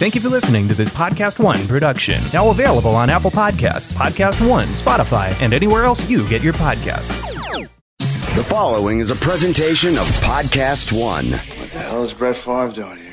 [0.00, 2.22] Thank you for listening to this Podcast One production.
[2.32, 7.20] Now available on Apple Podcasts, Podcast One, Spotify, and anywhere else you get your podcasts.
[7.98, 11.32] The following is a presentation of Podcast One.
[11.32, 13.09] What the hell is Brett Favre doing here?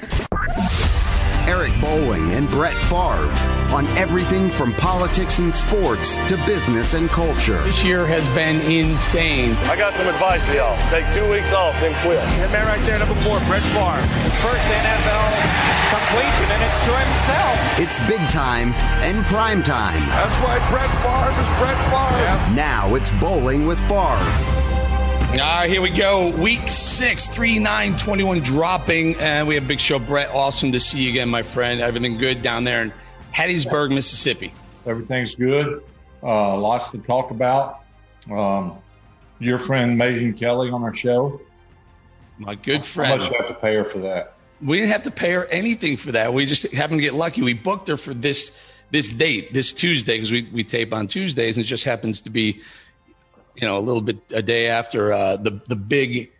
[1.48, 3.32] Eric Bolling and Brett Favre
[3.74, 7.64] on everything from politics and sports to business and culture.
[7.64, 9.56] This year has been insane.
[9.72, 10.78] I got some advice for y'all.
[10.92, 12.20] Take two weeks off, then quit.
[12.44, 14.04] The man right there, number four, Brett Favre.
[14.44, 17.56] First NFL completion, and it's to himself.
[17.80, 18.74] It's big time
[19.08, 20.04] and prime time.
[20.10, 22.20] That's why Brett Favre is Brett Favre.
[22.20, 22.54] Yeah.
[22.56, 24.67] Now it's Bolling with Favre.
[25.30, 26.32] All right, here we go.
[26.32, 29.16] Week six, 3 9 21 dropping.
[29.18, 30.00] And we have big show.
[30.00, 31.82] Brett, awesome to see you again, my friend.
[31.82, 32.94] Everything good down there in
[33.36, 34.54] Hattiesburg, Mississippi.
[34.86, 35.84] Everything's good.
[36.24, 37.84] Uh, lots to talk about.
[38.32, 38.78] Um,
[39.40, 41.40] your friend Megyn Kelly on our show.
[42.40, 43.10] My good friend.
[43.10, 44.34] How much you have to pay her for that?
[44.62, 46.34] We didn't have to pay her anything for that.
[46.34, 47.44] We just happened to get lucky.
[47.44, 48.58] We booked her for this
[48.90, 52.30] this date, this Tuesday, because we, we tape on Tuesdays, and it just happens to
[52.30, 52.62] be
[53.60, 56.32] you know, a little bit a day after uh, the the big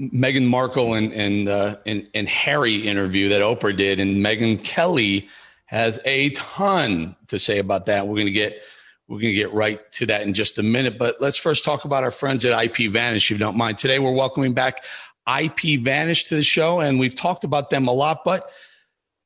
[0.00, 5.28] Meghan Markle and and, uh, and and Harry interview that Oprah did, and Megyn Kelly
[5.66, 8.06] has a ton to say about that.
[8.06, 8.60] We're gonna get
[9.08, 12.04] we're gonna get right to that in just a minute, but let's first talk about
[12.04, 13.78] our friends at IP Vanish, if you don't mind.
[13.78, 14.84] Today we're welcoming back
[15.28, 18.50] IP Vanish to the show, and we've talked about them a lot, but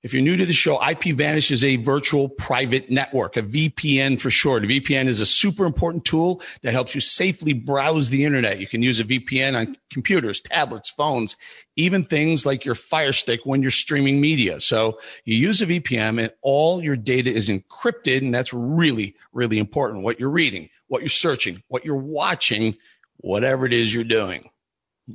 [0.03, 4.31] if you're new to the show, IPVanish is a virtual private network, a VPN for
[4.31, 4.65] short.
[4.65, 8.61] A VPN is a super important tool that helps you safely browse the internet.
[8.61, 11.37] You can use a VPN on computers, tablets, phones,
[11.77, 14.61] even things like your Fire Stick when you're streaming media.
[14.61, 18.19] So you use a VPN and all your data is encrypted.
[18.19, 20.03] And that's really, really important.
[20.03, 22.75] What you're reading, what you're searching, what you're watching,
[23.19, 24.49] whatever it is you're doing.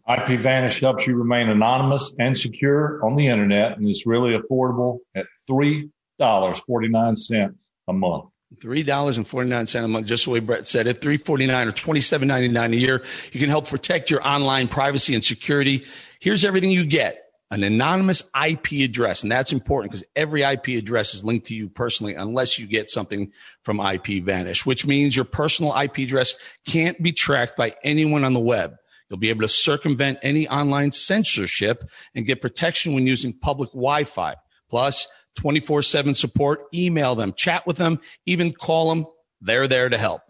[0.08, 5.26] IPVanish helps you remain anonymous and secure on the internet, and it's really affordable at
[5.48, 8.32] three dollars forty nine cents a month.
[8.62, 11.02] Three dollars and forty nine cents a month, just the way Brett said it.
[11.02, 13.04] Three forty nine or twenty seven ninety nine a year.
[13.32, 15.86] You can help protect your online privacy and security.
[16.20, 21.14] Here's everything you get: an anonymous IP address, and that's important because every IP address
[21.14, 23.32] is linked to you personally, unless you get something
[23.64, 28.34] from IP Vanish, which means your personal IP address can't be tracked by anyone on
[28.34, 28.76] the web.
[29.10, 31.84] You'll be able to circumvent any online censorship
[32.16, 34.36] and get protection when using public Wi-Fi.
[34.70, 39.06] Plus, 24 7 support, email them, chat with them, even call them.
[39.42, 40.22] They're there to help.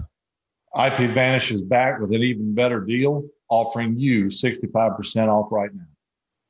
[0.78, 5.84] IP Vanish is back with an even better deal, offering you 65% off right now.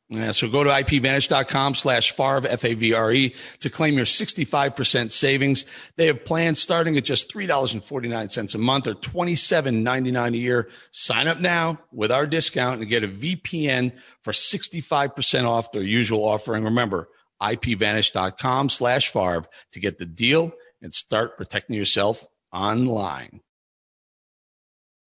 [0.08, 5.66] Yeah, so go to ipvanish.com slash Favre, F-A-V-R-E to claim your 65% savings.
[5.96, 10.70] They have plans starting at just $3.49 a month or $27.99 a year.
[10.92, 16.24] Sign up now with our discount and get a VPN for 65% off their usual
[16.24, 16.64] offering.
[16.64, 17.10] Remember,
[17.42, 20.52] ipvanish.com slash Favre to get the deal
[20.84, 23.42] and start protecting yourself online.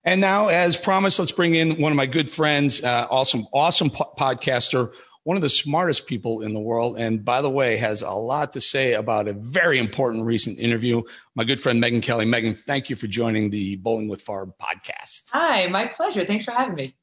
[0.09, 3.91] And now, as promised, let's bring in one of my good friends, uh, awesome, awesome
[3.91, 4.91] po- podcaster,
[5.25, 6.97] one of the smartest people in the world.
[6.99, 11.03] And by the way, has a lot to say about a very important recent interview.
[11.35, 12.25] My good friend Megyn Kelly.
[12.25, 15.25] Megyn, thank you for joining the Bolling with Favre podcast.
[15.35, 16.25] Hi, my pleasure.
[16.25, 16.97] Thanks for having me.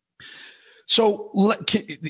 [0.88, 1.54] So,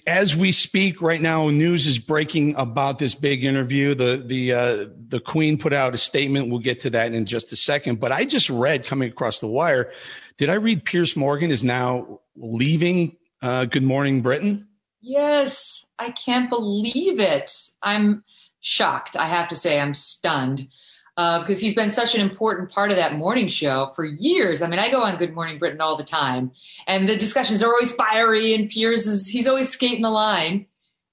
[0.05, 3.95] as we speak right now, news is breaking about this big interview.
[3.95, 6.49] The the uh, the Queen put out a statement.
[6.49, 8.01] We'll get to that in just a second.
[8.01, 9.93] But I just read coming across the wire.
[10.37, 14.67] Did I read Piers Morgan is now leaving uh, Good Morning Britain?
[15.01, 17.51] Yes, I can't believe it.
[17.81, 18.23] I'm
[18.59, 19.15] shocked.
[19.15, 20.67] I have to say, I'm stunned
[21.15, 24.61] uh, because he's been such an important part of that morning show for years.
[24.61, 26.51] I mean, I go on Good Morning Britain all the time,
[26.85, 30.65] and the discussions are always fiery, and Piers is he's always skating the line.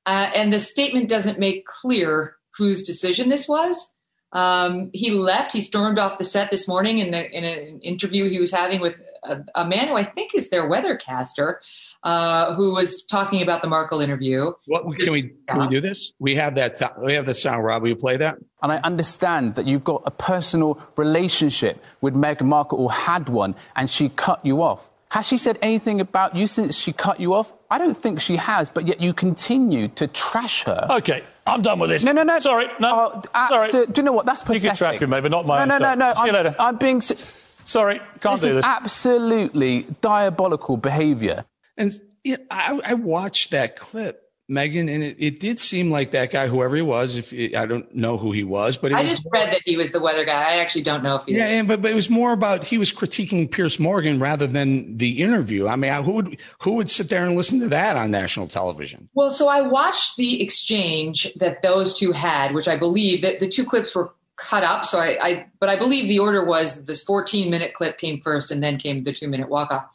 [0.04, 3.92] Uh, and the statement doesn't make clear whose decision this was.
[4.32, 5.53] Um, he left.
[5.53, 8.81] He stormed off the set this morning in, the, in an interview he was having
[8.81, 11.56] with a, a man who I think is their weathercaster
[12.03, 14.53] uh, who was talking about the Markle interview.
[14.66, 16.12] What can we can we do this?
[16.19, 17.65] We have that we have the sound.
[17.65, 18.38] Rob, will you play that?
[18.62, 23.55] And I understand that you've got a personal relationship with Meghan Markle or had one,
[23.76, 24.90] and she cut you off.
[25.12, 27.53] Has she said anything about you since she cut you off?
[27.70, 30.87] I don't think she has, but yet you continue to trash her.
[30.88, 32.03] Okay, I'm done with this.
[32.03, 32.38] No, no, no.
[32.38, 33.12] Sorry, no.
[33.12, 33.69] Oh, uh, Sorry.
[33.69, 34.25] So, do you know what?
[34.25, 34.62] That's pathetic.
[34.62, 35.67] You can trash me, maybe not my.
[35.67, 36.14] No, no, no, no.
[36.14, 36.56] See I'm, later.
[36.59, 37.03] I'm being.
[37.03, 38.64] Sorry, can't this do is this.
[38.64, 41.44] absolutely diabolical behaviour.
[41.76, 41.93] And
[42.25, 46.48] yeah, I, I watched that clip, Megyn, and it, it did seem like that guy,
[46.48, 47.16] whoever he was.
[47.16, 49.76] If it, I don't know who he was, but I was just read that he
[49.76, 50.40] was the weather guy.
[50.40, 51.36] I actually don't know if he.
[51.36, 54.96] Yeah, and, but but it was more about he was critiquing Piers Morgan rather than
[54.98, 55.68] the interview.
[55.68, 59.08] I mean, who would who would sit there and listen to that on national television?
[59.14, 63.48] Well, so I watched the exchange that those two had, which I believe that the
[63.48, 64.84] two clips were cut up.
[64.84, 68.50] So I, I but I believe the order was this 14 minute clip came first,
[68.50, 69.86] and then came the two minute walk off,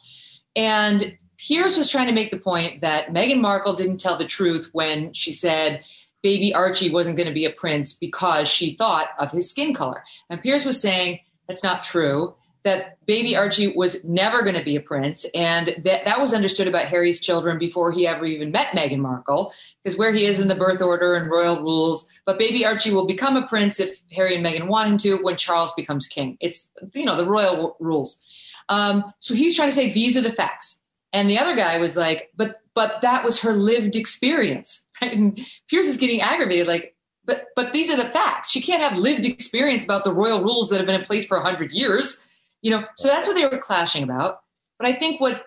[0.56, 4.70] and Piers was trying to make the point that Meghan Markle didn't tell the truth
[4.72, 5.84] when she said
[6.22, 10.02] baby Archie wasn't going to be a prince because she thought of his skin color.
[10.28, 14.76] And Piers was saying that's not true, that baby Archie was never going to be
[14.76, 15.26] a prince.
[15.34, 19.52] And that, that was understood about Harry's children before he ever even met Meghan Markle,
[19.82, 22.06] because where he is in the birth order and royal rules.
[22.26, 25.36] But baby Archie will become a prince if Harry and Meghan want him to when
[25.36, 26.36] Charles becomes king.
[26.40, 28.20] It's, you know, the royal rules.
[28.68, 30.80] Um, so he's trying to say these are the facts.
[31.18, 34.84] And the other guy was like, but but that was her lived experience.
[35.00, 35.38] And
[35.68, 38.50] Piers is getting aggravated, like, but but these are the facts.
[38.50, 41.40] She can't have lived experience about the royal rules that have been in place for
[41.40, 42.24] hundred years.
[42.62, 44.40] You know, so that's what they were clashing about.
[44.78, 45.44] But I think what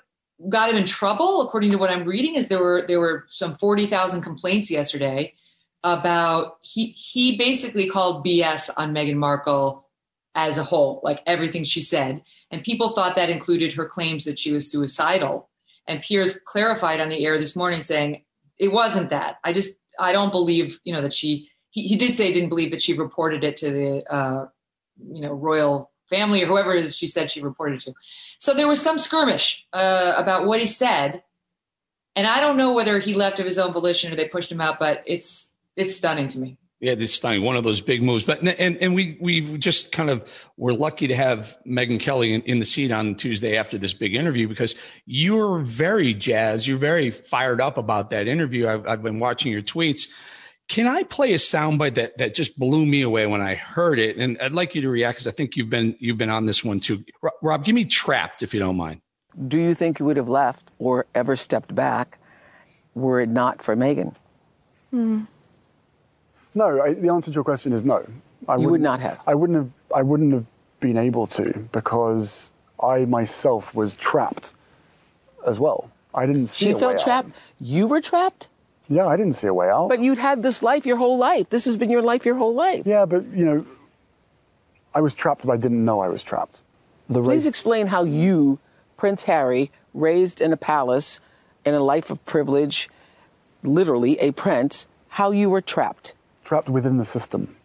[0.50, 3.58] got him in trouble, according to what I'm reading, is there were there were some
[3.58, 5.34] forty thousand complaints yesterday
[5.84, 9.86] about he he basically called BS on Meghan Markle
[10.34, 12.24] as a whole, like everything she said.
[12.52, 15.50] And people thought that included her claims that she was suicidal.
[15.92, 18.24] And Piers clarified on the air this morning saying
[18.58, 19.38] it wasn't that.
[19.44, 22.50] I just I don't believe you know that she he, he did say he didn't
[22.50, 24.46] believe that she reported it to the uh,
[25.12, 27.94] you know royal family or whoever it is she said she reported to.
[28.38, 31.24] So there was some skirmish uh, about what he said,
[32.16, 34.62] and I don't know whether he left of his own volition or they pushed him
[34.62, 36.58] out, but it's it's stunning to me.
[36.82, 37.44] Yeah, this is stunning.
[37.44, 38.24] One of those big moves.
[38.24, 42.42] But and and we we just kind of were lucky to have Megyn Kelly in,
[42.42, 44.74] in the seat on Tuesday after this big interview because
[45.06, 46.66] you're very jazzed.
[46.66, 48.68] You're very fired up about that interview.
[48.68, 50.08] I've, I've been watching your tweets.
[50.70, 54.18] Can I play a soundbite that that just blew me away when I heard it?
[54.18, 56.64] And I'd like you to react because I think you've been you've been on this
[56.64, 57.06] one too.
[57.44, 59.02] Rob, give me trapped if you don't mind.
[59.48, 62.18] Do you think you would have left or ever stepped back
[62.96, 64.16] were it not for Meghan?
[64.92, 65.28] Mm.
[66.54, 68.06] No, I, the answer to your question is no.
[68.48, 69.24] I you would not have.
[69.28, 69.70] I wouldn't have.
[69.96, 70.46] I wouldn't have
[70.80, 72.52] been able to because
[72.82, 74.54] I myself was trapped
[75.46, 75.90] as well.
[76.14, 76.66] I didn't see.
[76.66, 77.30] She felt trapped.
[77.30, 77.36] Out.
[77.60, 78.48] You were trapped.
[78.90, 79.88] Yeah, I didn't see a way out.
[79.88, 81.50] But you'd had this life your whole life.
[81.50, 82.86] This has been your life your whole life.
[82.86, 83.66] Yeah, but you know,
[84.94, 86.62] I was trapped, but I didn't know I was trapped.
[87.08, 87.46] The Please race...
[87.46, 88.60] explain how you,
[88.98, 91.22] Prince Harry, raised in a palace,
[91.64, 92.90] in a life of privilege,
[93.64, 96.14] literally a prince, how you were trapped
[96.52, 97.56] trapped within the system,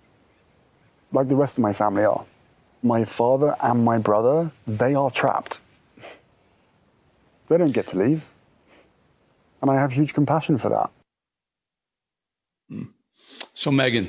[1.10, 2.24] like the rest of my family are.
[2.84, 5.58] My father and my brother, they are trapped.
[7.48, 8.22] They don't get to leave.
[9.60, 10.90] And I have huge compassion for that.
[12.70, 12.84] Hmm.
[13.54, 14.08] So, Megyn,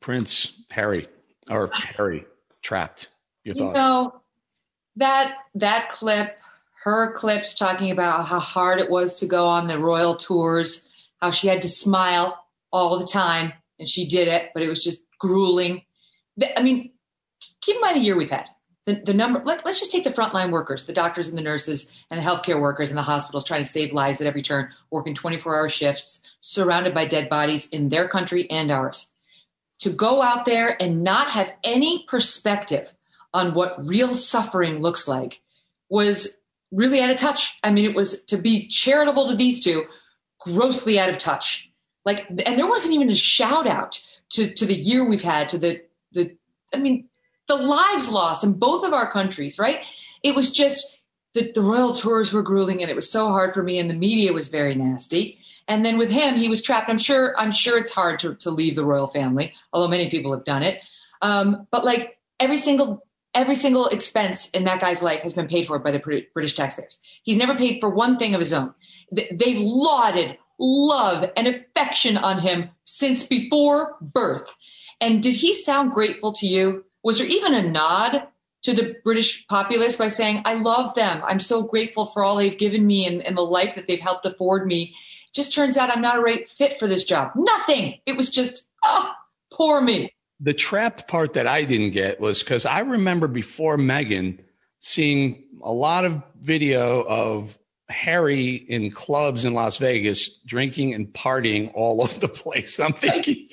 [0.00, 1.08] Prince Harry,
[1.48, 2.26] or Harry,
[2.60, 3.08] trapped.
[3.44, 3.74] Your thoughts?
[3.74, 4.20] You know,
[4.96, 6.36] that that clip,
[6.82, 10.86] her clips talking about how hard it was to go on the royal tours,
[11.22, 12.43] how she had to smile
[12.74, 15.84] all the time, and she did it, but it was just grueling.
[16.56, 16.90] I mean,
[17.60, 18.46] keep in mind the year we've had.
[18.86, 21.88] The, the number, let, us just take the frontline workers, the doctors and the nurses
[22.10, 25.14] and the healthcare workers in the hospitals trying to save lives at every turn, working
[25.14, 29.08] 24 hour shifts, surrounded by dead bodies in their country and ours.
[29.80, 32.92] To go out there and not have any perspective
[33.32, 35.40] on what real suffering looks like
[35.88, 36.36] was
[36.72, 37.56] really out of touch.
[37.62, 39.84] I mean, it was to be charitable to these two,
[40.40, 41.70] grossly out of touch.
[42.04, 45.58] Like, and there wasn't even a shout out to, to the year we've had, to
[45.58, 46.36] the, the,
[46.72, 47.08] I mean,
[47.46, 49.80] the lives lost in both of our countries, right?
[50.22, 50.98] It was just
[51.34, 53.94] the, the royal tours were grueling and it was so hard for me and the
[53.94, 55.38] media was very nasty.
[55.66, 56.90] And then with him, he was trapped.
[56.90, 60.32] I'm sure, I'm sure it's hard to, to leave the royal family, although many people
[60.32, 60.80] have done it.
[61.22, 65.66] Um, but like every single every single expense in that guy's life has been paid
[65.66, 65.98] for by the
[66.32, 66.98] British taxpayers.
[67.24, 68.72] He's never paid for one thing of his own.
[69.10, 74.54] They've lauded love and affection on him since before birth.
[75.00, 76.84] And did he sound grateful to you?
[77.02, 78.28] Was there even a nod
[78.64, 81.22] to the British populace by saying, I love them.
[81.26, 84.26] I'm so grateful for all they've given me and, and the life that they've helped
[84.26, 84.94] afford me.
[85.34, 87.32] Just turns out I'm not a right fit for this job.
[87.36, 87.98] Nothing.
[88.06, 90.12] It was just, ah, oh, poor me.
[90.40, 94.38] The trapped part that I didn't get was because I remember before Meghan
[94.80, 97.58] seeing a lot of video of
[97.94, 102.78] Harry in clubs in Las Vegas drinking and partying all over the place.
[102.78, 103.48] I'm thinking,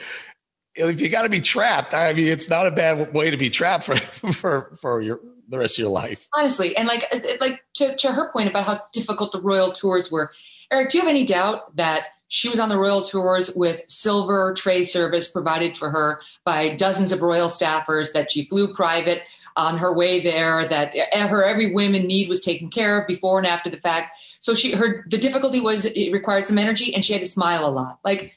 [0.75, 3.49] if you got to be trapped, I mean, it's not a bad way to be
[3.49, 3.95] trapped for
[4.33, 6.27] for for your the rest of your life.
[6.35, 9.71] Honestly, and like uh, uh, like to to her point about how difficult the royal
[9.71, 10.31] tours were,
[10.71, 14.53] Eric, do you have any doubt that she was on the royal tours with silver
[14.53, 19.23] tray service provided for her by dozens of royal staffers, that she flew private
[19.57, 23.37] on her way there, that her every whim and need was taken care of before
[23.37, 24.17] and after the fact.
[24.41, 27.65] So she her the difficulty was it required some energy and she had to smile
[27.65, 27.99] a lot.
[28.03, 28.33] Like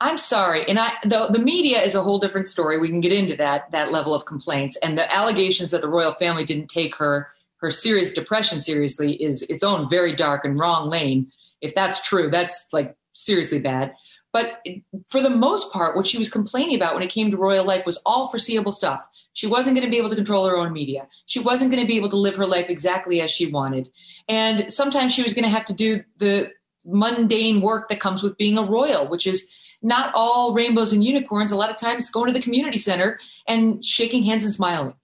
[0.00, 2.78] I'm sorry, and I the the media is a whole different story.
[2.78, 6.14] We can get into that that level of complaints and the allegations that the royal
[6.14, 10.88] family didn't take her her serious depression seriously is its own very dark and wrong
[10.88, 11.30] lane.
[11.60, 13.94] If that's true, that's like seriously bad.
[14.32, 14.64] But
[15.08, 17.84] for the most part, what she was complaining about when it came to royal life
[17.84, 19.02] was all foreseeable stuff.
[19.32, 21.08] She wasn't going to be able to control her own media.
[21.26, 23.88] She wasn't going to be able to live her life exactly as she wanted.
[24.28, 26.50] And sometimes she was going to have to do the
[26.84, 29.46] mundane work that comes with being a royal, which is
[29.82, 31.52] not all rainbows and unicorns.
[31.52, 34.94] A lot of times going to the community center and shaking hands and smiling.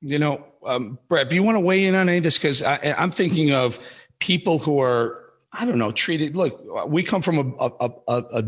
[0.00, 2.36] You know, um, Brett, do you want to weigh in on any of this?
[2.36, 3.78] Because I'm thinking of
[4.18, 5.26] people who are
[5.58, 6.36] I don't know, treated.
[6.36, 8.44] Look, we come from a, a, a, a,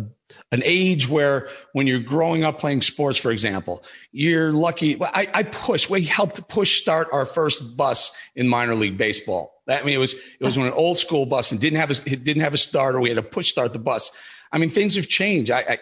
[0.52, 3.82] an age where when you're growing up playing sports, for example,
[4.12, 5.00] you're lucky.
[5.02, 9.62] I, I pushed, we helped push start our first bus in minor league baseball.
[9.68, 12.24] I mean, it was, it was an old school bus and didn't have a, it
[12.24, 13.00] didn't have a starter.
[13.00, 14.10] We had to push start the bus.
[14.52, 15.50] I mean, things have changed.
[15.50, 15.78] I, I,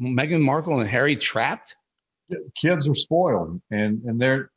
[0.00, 1.76] Meghan Markle and Harry trapped.
[2.54, 4.50] Kids are spoiled and, and they're,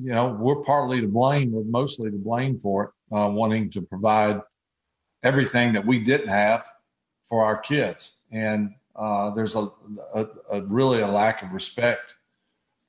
[0.00, 3.82] you know, we're partly to blame, or mostly to blame for it, uh, wanting to
[3.82, 4.40] provide
[5.22, 6.64] everything that we didn't have
[7.28, 8.16] for our kids.
[8.30, 9.68] And uh, there's a,
[10.14, 12.14] a, a, really a lack of respect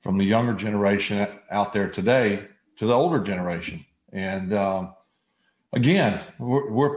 [0.02, 2.46] from the younger generation out there today
[2.76, 3.84] to the older generation.
[4.12, 4.94] And um,
[5.72, 6.96] again, we're, we're,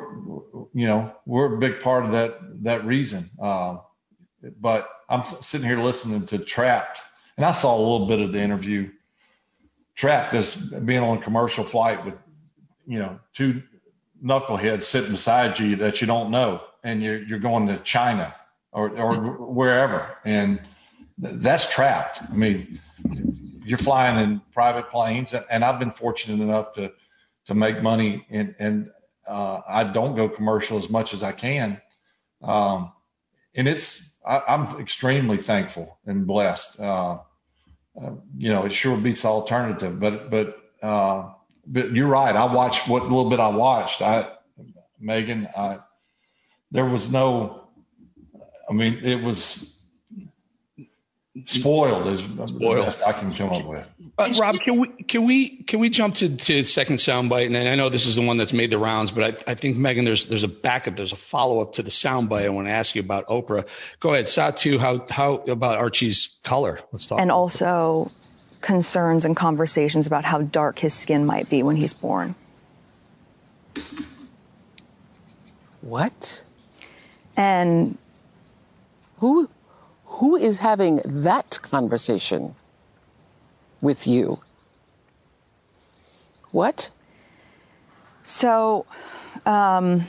[0.74, 3.30] you know we're a big part of that that reason.
[3.40, 3.82] Um,
[4.60, 7.00] but I'm sitting here listening to Trapped,
[7.38, 8.92] and I saw a little bit of the interview.
[9.96, 12.16] Trapped as being on a commercial flight with
[12.86, 13.64] you know two
[14.24, 18.34] knuckleheads sitting beside you that you don't know, and you're you're going to China
[18.72, 19.15] or or
[19.60, 20.62] wherever, and
[21.18, 22.22] that's trapped.
[22.22, 22.80] I mean,
[23.65, 26.92] you're flying in private planes, and I've been fortunate enough to
[27.48, 28.92] to make money, and and
[29.27, 31.82] uh, I don't go commercial as much as I can,
[32.44, 32.94] um,
[33.56, 36.80] and it's I, am extremely thankful and blessed.
[36.80, 37.20] Uh,
[38.00, 41.32] uh, you know, it sure beats alternative, but but uh,
[41.65, 42.36] but you're right.
[42.36, 44.04] I watched what little bit I watched.
[44.04, 44.30] I,
[45.01, 45.80] Meghan, I,
[46.72, 47.67] there was no,
[48.69, 49.75] I mean, it was
[51.45, 52.86] spoiled as spoiled.
[52.86, 53.88] best I can come up with.
[54.17, 57.48] Uh, Rob, can we can we can we jump to to second soundbite?
[57.48, 59.75] And I know this is the one that's made the rounds, but I, I think
[59.75, 62.45] Megyn, there's there's a backup, there's a follow up to the soundbite.
[62.45, 63.67] I want to ask you about Oprah.
[64.00, 64.79] Go ahead, Satu.
[64.79, 66.79] How how about Archie's color?
[66.93, 67.19] Let's talk.
[67.19, 68.12] And also
[68.62, 72.36] concerns and conversations about how dark his skin might be when he's born.
[75.81, 76.45] What?
[77.38, 77.98] And
[79.18, 79.50] who
[80.06, 82.56] who is having that conversation
[83.82, 84.39] with you?
[86.51, 86.89] What?
[88.24, 88.86] So,
[89.46, 90.08] um,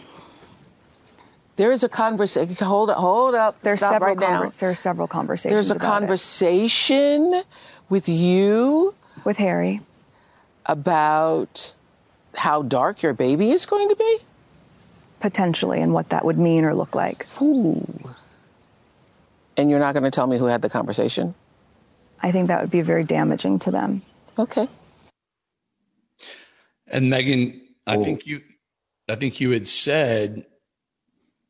[1.57, 2.55] there is a conversation.
[2.55, 3.61] Hold up, hold up.
[3.63, 4.29] There's Stop several right.
[4.29, 5.53] Conver- there's several conversations.
[5.53, 7.47] There's a conversation it.
[7.89, 9.81] with you, with Harry,
[10.67, 11.75] about
[12.35, 14.19] how dark your baby is going to be.
[15.21, 17.27] Potentially, and what that would mean or look like.
[17.41, 17.87] Ooh.
[19.57, 21.35] And you're not going to tell me who had the conversation?
[22.23, 24.03] I think that would be very damaging to them.
[24.39, 24.69] Okay.
[26.87, 28.43] And Megyn, I think you,
[29.09, 30.47] I think you had said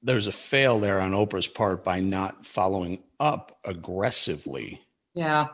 [0.03, 4.81] there's a fail there on Oprah's part by not following up aggressively.
[5.15, 5.49] Yeah.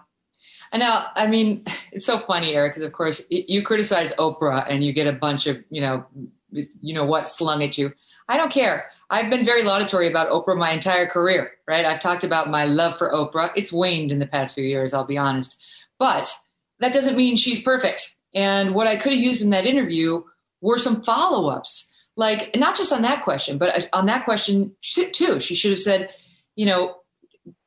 [0.73, 1.05] I know.
[1.15, 5.07] I mean, it's so funny, Eric, because of course you criticize Oprah and you get
[5.07, 6.05] a bunch of, you know,
[6.53, 7.93] you know what slung at you.
[8.29, 8.87] I don't care.
[9.11, 11.85] I've been very laudatory about Oprah my entire career, right?
[11.85, 13.51] I've talked about my love for Oprah.
[13.57, 15.63] It's waned in the past few years, I'll be honest.
[15.99, 16.33] But
[16.79, 18.17] that doesn't mean she's perfect.
[18.35, 20.23] And what I could have used in that interview
[20.61, 25.41] were some follow ups like not just on that question, but on that question too.
[25.41, 26.11] She should have said,
[26.57, 26.97] you know,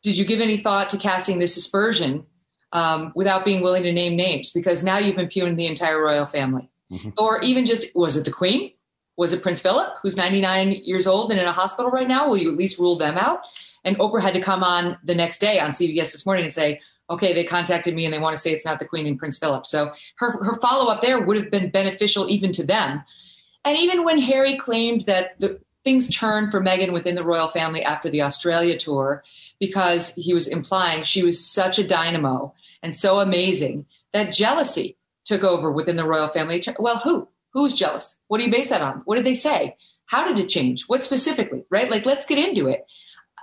[0.04, 2.26] did you give any thought to casting this aspersion
[2.72, 4.52] um, without being willing to name names?
[4.52, 6.70] Because now you've impugned the entire royal family.
[6.92, 7.10] Mm-hmm.
[7.18, 8.72] Or even just, was it the Queen?
[9.18, 12.28] Was it Prince Philip, who's 99 years old and in a hospital right now?
[12.28, 13.42] Will you at least rule them out?
[13.84, 16.82] And Oprah had to come on the next day on CBS this morning and say,
[17.10, 19.38] okay, they contacted me and they want to say it's not the Queen and Prince
[19.38, 19.66] Philip.
[19.66, 23.04] So her, her follow up there would have been beneficial even to them
[23.66, 27.84] and even when Harry claimed that the things turned for Meghan within the royal family
[27.84, 29.24] after the Australia tour,
[29.60, 35.44] because he was implying she was such a dynamo and so amazing that jealousy took
[35.44, 36.64] over within the royal family.
[36.80, 37.28] Well, who?
[37.54, 38.18] Who's jealous?
[38.28, 39.02] What do you base that on?
[39.06, 39.76] What did they say?
[40.08, 40.86] How did it change?
[40.88, 41.90] What specifically, right?
[41.90, 42.86] Like, let's get into it.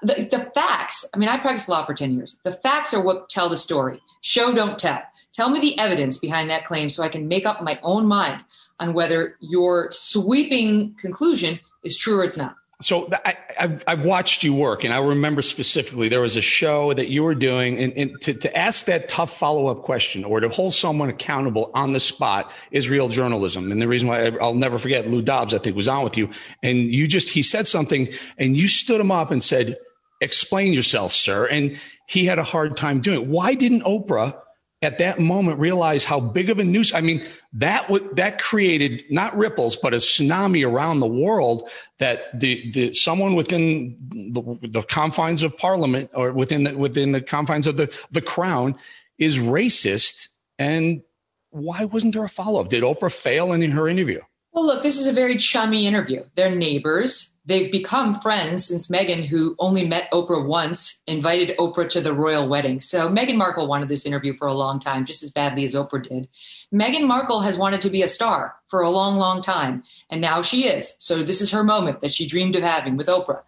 [0.03, 2.39] The, the facts, I mean, I practiced law for 10 years.
[2.45, 4.01] The facts are what tell the story.
[4.21, 5.01] Show, don't tell.
[5.33, 8.45] Tell me the evidence behind that claim so I can make up my own mind
[8.79, 12.57] on whether your sweeping conclusion is true or it's not.
[12.83, 16.93] So I, have I've watched you work, and I remember specifically there was a show
[16.93, 20.41] that you were doing, and, and to, to ask that tough follow up question or
[20.41, 23.71] to hold someone accountable on the spot is real journalism.
[23.71, 26.19] And the reason why I, I'll never forget Lou Dobbs, I think, was on with
[26.19, 26.29] you,
[26.62, 29.77] and you just he said something, and you stood him up and said,
[30.21, 33.27] "Explain yourself, sir." And he had a hard time doing it.
[33.29, 34.37] Why didn't Oprah?
[34.83, 36.93] At that moment realize how big of a news.
[36.93, 41.71] I mean, that would that created not ripples, but a tsunami around the world.
[41.99, 47.23] That the the someone within the, the confines of Parliament or within the within the
[47.23, 48.77] confines of the the Crown
[49.19, 50.29] is racist.
[50.59, 51.03] And
[51.51, 52.69] why wasn't there a follow up?
[52.69, 54.21] Did Oprah fail in her interview?
[54.53, 56.25] Well, look, this is a very chummy interview.
[56.35, 62.00] They're neighbors they've become friends since Meghan, who only met Oprah once, invited Oprah to
[62.00, 62.80] the royal wedding.
[62.80, 66.06] So Meghan Markle wanted this interview for a long time, just as badly as Oprah
[66.06, 66.28] did.
[66.72, 70.42] Meghan Markle has wanted to be a star for a long, long time, and now
[70.42, 70.94] she is.
[70.99, 73.42] So this is her moment that she dreamed of having with Oprah.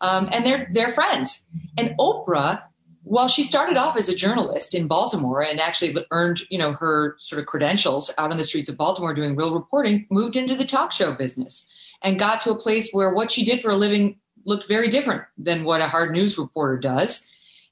[0.00, 1.46] Um, and they're they're friends.
[1.78, 2.62] And Oprah,
[3.04, 7.16] while she started off as a journalist in Baltimore and actually earned you know her
[7.18, 10.66] sort of credentials out on the streets of Baltimore doing real reporting, moved into the
[10.66, 11.66] talk show business
[12.02, 15.24] and got to a place where what she did for a living looked very different
[15.36, 17.26] than what a hard news reporter does.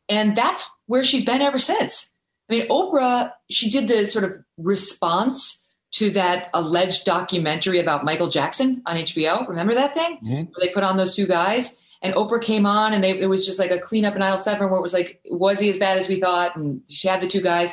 [0.08, 2.12] And that's where she's been ever since.
[2.50, 5.62] I mean, Oprah, she did the sort of response
[5.92, 9.48] to that alleged documentary about Michael Jackson on HBO.
[9.48, 10.16] Remember that thing?
[10.16, 10.34] Mm-hmm.
[10.34, 11.76] Where they put on those two guys?
[12.02, 14.68] And Oprah came on and they, it was just like a cleanup in aisle seven
[14.68, 16.54] where it was like, was he as bad as we thought?
[16.56, 17.72] And she had the two guys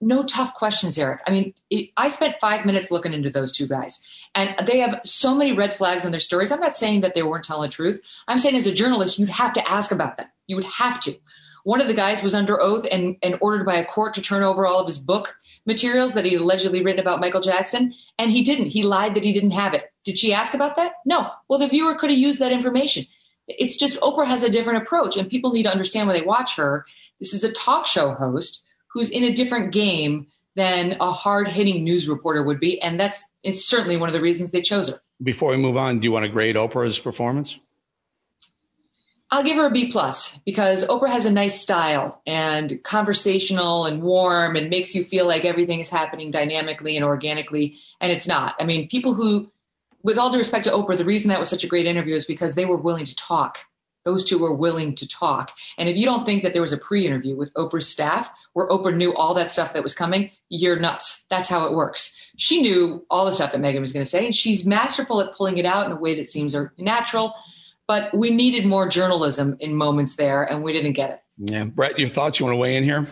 [0.00, 1.20] no tough questions, Eric.
[1.26, 5.00] I mean, it, I spent five minutes looking into those two guys, and they have
[5.04, 6.52] so many red flags in their stories.
[6.52, 8.02] I'm not saying that they weren't telling the truth.
[8.28, 10.26] I'm saying as a journalist, you'd have to ask about them.
[10.46, 11.14] You would have to.
[11.64, 14.42] One of the guys was under oath and, and ordered by a court to turn
[14.42, 18.42] over all of his book materials that he allegedly written about Michael Jackson, and he
[18.42, 18.68] didn't.
[18.68, 19.92] He lied that he didn't have it.
[20.04, 20.92] Did she ask about that?
[21.04, 21.30] No.
[21.48, 23.06] Well, the viewer could have used that information.
[23.46, 26.56] It's just Oprah has a different approach, and people need to understand when they watch
[26.56, 26.86] her.
[27.18, 31.84] This is a talk show host who's in a different game than a hard hitting
[31.84, 32.80] news reporter would be.
[32.80, 35.00] And that's it's certainly one of the reasons they chose her.
[35.22, 37.58] Before we move on, do you want to grade Oprah's performance?
[39.32, 44.02] I'll give her a B plus because Oprah has a nice style and conversational and
[44.02, 47.78] warm and makes you feel like everything is happening dynamically and organically.
[48.00, 48.56] And it's not.
[48.58, 49.52] I mean, people who,
[50.02, 52.24] with all due respect to Oprah, the reason that was such a great interview is
[52.24, 53.58] because they were willing to talk
[54.04, 55.52] those two were willing to talk.
[55.78, 58.68] And if you don't think that there was a pre interview with Oprah's staff where
[58.68, 61.24] Oprah knew all that stuff that was coming, you're nuts.
[61.28, 62.16] That's how it works.
[62.36, 65.34] She knew all the stuff that Meghan was going to say, and she's masterful at
[65.34, 67.34] pulling it out in a way that seems natural.
[67.86, 71.20] But we needed more journalism in moments there, and we didn't get it.
[71.50, 71.64] Yeah.
[71.64, 72.38] Brett, your thoughts?
[72.38, 73.06] You want to weigh in here?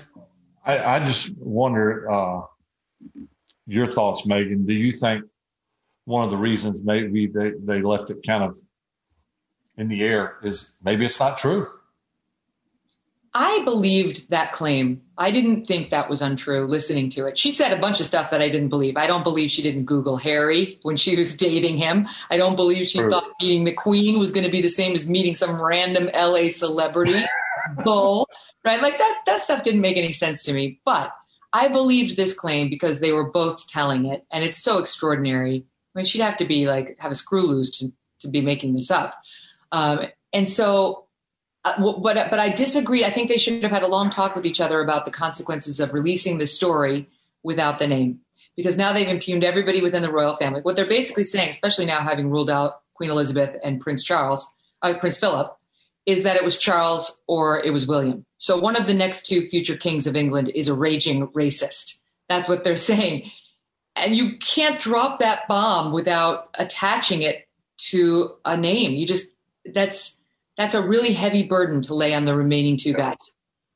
[0.64, 2.42] I, I just wonder uh,
[3.66, 4.66] your thoughts, Megyn.
[4.66, 5.24] Do you think
[6.04, 8.58] one of the reasons maybe they, they left it kind of
[9.78, 11.68] in the air is maybe it's not true.
[13.34, 15.02] I believed that claim.
[15.16, 17.38] I didn't think that was untrue listening to it.
[17.38, 18.96] She said a bunch of stuff that I didn't believe.
[18.96, 22.08] I don't believe she didn't Google Harry when she was dating him.
[22.30, 23.10] I don't believe she true.
[23.10, 26.48] thought meeting the Queen was going to be the same as meeting some random LA
[26.48, 27.22] celebrity.
[27.84, 28.28] Bull,
[28.64, 28.82] right?
[28.82, 30.80] Like that, that stuff didn't make any sense to me.
[30.84, 31.12] But
[31.52, 34.24] I believed this claim because they were both telling it.
[34.32, 35.64] And it's so extraordinary.
[35.94, 38.74] I mean, she'd have to be like, have a screw loose to, to be making
[38.74, 39.14] this up.
[39.72, 40.00] Um,
[40.32, 41.06] and so,
[41.64, 43.04] uh, but but I disagree.
[43.04, 45.80] I think they should have had a long talk with each other about the consequences
[45.80, 47.08] of releasing the story
[47.42, 48.20] without the name,
[48.56, 50.60] because now they've impugned everybody within the royal family.
[50.62, 54.46] What they're basically saying, especially now having ruled out Queen Elizabeth and Prince Charles,
[54.82, 55.56] uh, Prince Philip,
[56.06, 58.24] is that it was Charles or it was William.
[58.38, 61.98] So one of the next two future kings of England is a raging racist.
[62.28, 63.30] That's what they're saying.
[63.94, 67.48] And you can't drop that bomb without attaching it
[67.90, 68.92] to a name.
[68.92, 69.28] You just
[69.74, 70.18] that's
[70.56, 73.16] that's a really heavy burden to lay on the remaining two guys.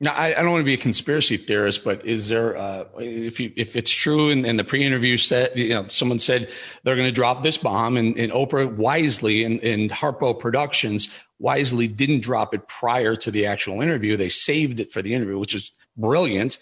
[0.02, 3.38] Now, I, I don't want to be a conspiracy theorist, but is there, uh, if
[3.38, 6.50] you, if it's true and, and, the pre-interview said, you know, someone said
[6.82, 11.86] they're going to drop this bomb and, and Oprah wisely and, and Harpo Productions wisely
[11.86, 14.16] didn't drop it prior to the actual interview.
[14.16, 16.58] They saved it for the interview, which is brilliant.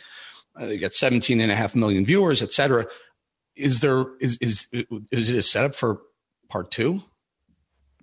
[0.54, 2.86] Uh, they got 17 and a half million viewers, et cetera.
[3.56, 4.66] Is there, is, is,
[5.10, 6.02] is it a setup for
[6.50, 7.00] part two?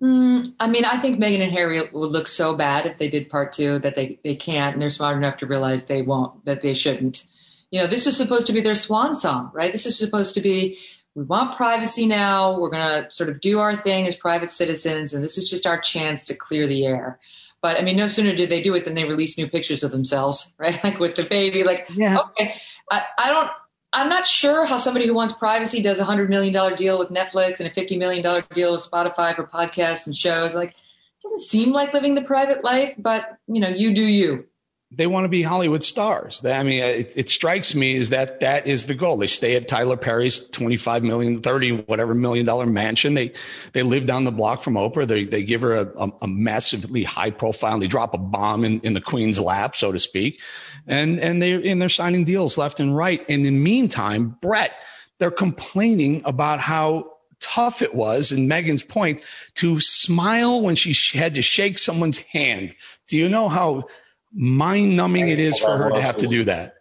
[0.01, 3.29] Mm, I mean, I think Meghan and Harry would look so bad if they did
[3.29, 6.61] part two that they, they can't, and they're smart enough to realize they won't, that
[6.61, 7.25] they shouldn't.
[7.71, 9.71] You know, this was supposed to be their swan song, right?
[9.71, 10.77] This is supposed to be
[11.17, 12.59] we want privacy now.
[12.59, 15.65] We're going to sort of do our thing as private citizens, and this is just
[15.65, 17.19] our chance to clear the air.
[17.59, 19.91] But I mean, no sooner did they do it than they released new pictures of
[19.91, 20.81] themselves, right?
[20.83, 21.63] Like with the baby.
[21.63, 22.19] Like, yeah.
[22.19, 22.53] okay,
[22.91, 23.49] I, I don't.
[23.97, 27.09] I'm not sure how somebody who wants privacy does a hundred million dollar deal with
[27.09, 30.53] Netflix and a fifty million dollar deal with Spotify for podcasts and shows.
[30.53, 30.75] Like,
[31.23, 34.45] doesn't seem like living the private life, but you know, you do you
[34.89, 36.43] they want to be Hollywood stars.
[36.45, 39.17] I mean, it, it, strikes me is that that is the goal.
[39.17, 43.13] They stay at Tyler Perry's 25 million, 30, whatever million dollar mansion.
[43.13, 43.33] They,
[43.73, 45.05] they live down the block from Oprah.
[45.05, 47.79] They, they give her a, a, massively high profile.
[47.79, 50.39] They drop a bomb in, in the queen's lap, so to speak.
[50.87, 53.19] And, and they, and they're signing deals left and right.
[53.27, 54.79] And in the meantime, Brett,
[55.19, 59.21] they're complaining about how tough it was, and Meghan's point,
[59.55, 62.73] to smile when she had to shake someone's hand.
[63.07, 63.85] Do you know how
[64.33, 66.75] mind numbing it is for her to have to do that.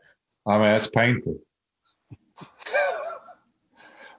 [0.46, 1.38] I mean, it's painful.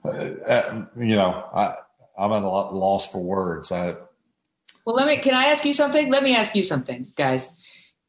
[0.03, 1.75] uh, you know, I,
[2.17, 3.71] I'm at a loss for words.
[3.71, 3.95] I,
[4.85, 6.09] well, let me, can I ask you something?
[6.09, 7.53] Let me ask you something, guys.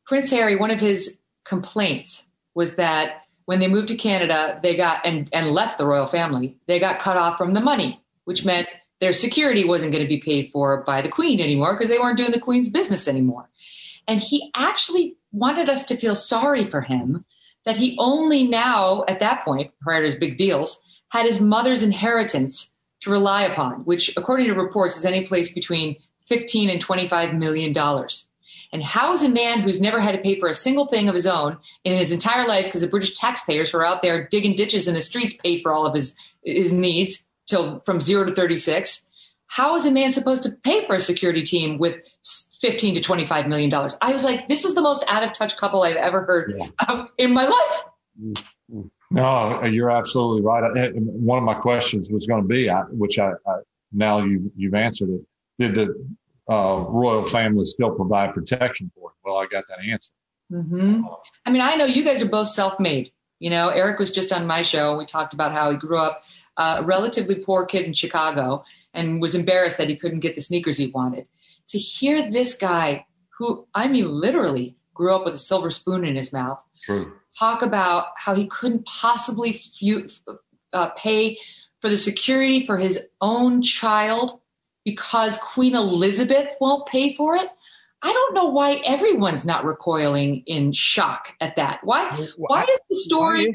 [0.07, 5.05] Prince Harry, one of his complaints was that when they moved to Canada, they got,
[5.05, 8.69] and, and left the royal family, they got cut off from the money, which meant
[9.01, 12.17] their security wasn't going to be paid for by the queen anymore because they weren't
[12.17, 13.49] doing the queen's business anymore.
[14.09, 17.25] And he actually wanted us to feel sorry for him
[17.65, 21.83] that he only now, at that point, prior to his big deals, had his mother's
[21.83, 27.35] inheritance to rely upon, which, according to reports, is any place between 15 and 25
[27.35, 28.29] million dollars.
[28.73, 31.15] And how is a man who's never had to pay for a single thing of
[31.15, 34.55] his own in his entire life, because the British taxpayers who are out there digging
[34.55, 38.35] ditches in the streets pay for all of his his needs till from zero to
[38.35, 39.07] 36?
[39.49, 41.97] How is a man supposed to pay for a security team with
[42.61, 43.97] 15 to 25 million dollars.
[44.03, 46.67] I was like, this is the most out of touch couple I've ever heard yeah.
[46.89, 48.45] of in my life.
[49.11, 50.93] No, you're absolutely right.
[50.95, 53.59] One of my questions was going to be, which I, I
[53.93, 55.21] now you've you've answered it.
[55.59, 59.17] Did the uh, royal family still provide protection for it?
[59.25, 60.13] Well, I got that answer.
[60.53, 61.03] Mm-hmm.
[61.47, 63.13] I mean, I know you guys are both self-made.
[63.39, 64.99] You know, Eric was just on my show.
[64.99, 66.23] We talked about how he grew up
[66.57, 68.65] uh, a relatively poor kid in Chicago
[68.99, 71.27] and was embarrassed that he couldn't get the sneakers he wanted
[71.69, 73.07] to hear this guy
[73.39, 77.13] who, I mean, literally grew up with a silver spoon in his mouth True.
[77.39, 79.63] talk about how he couldn't possibly
[80.73, 81.39] uh, pay
[81.81, 84.41] for the security for his own child
[84.85, 87.49] because Queen Elizabeth won't pay for it.
[88.03, 91.81] I don't know why everyone's not recoiling in shock at that.
[91.83, 92.27] Why?
[92.37, 93.53] Why, is the story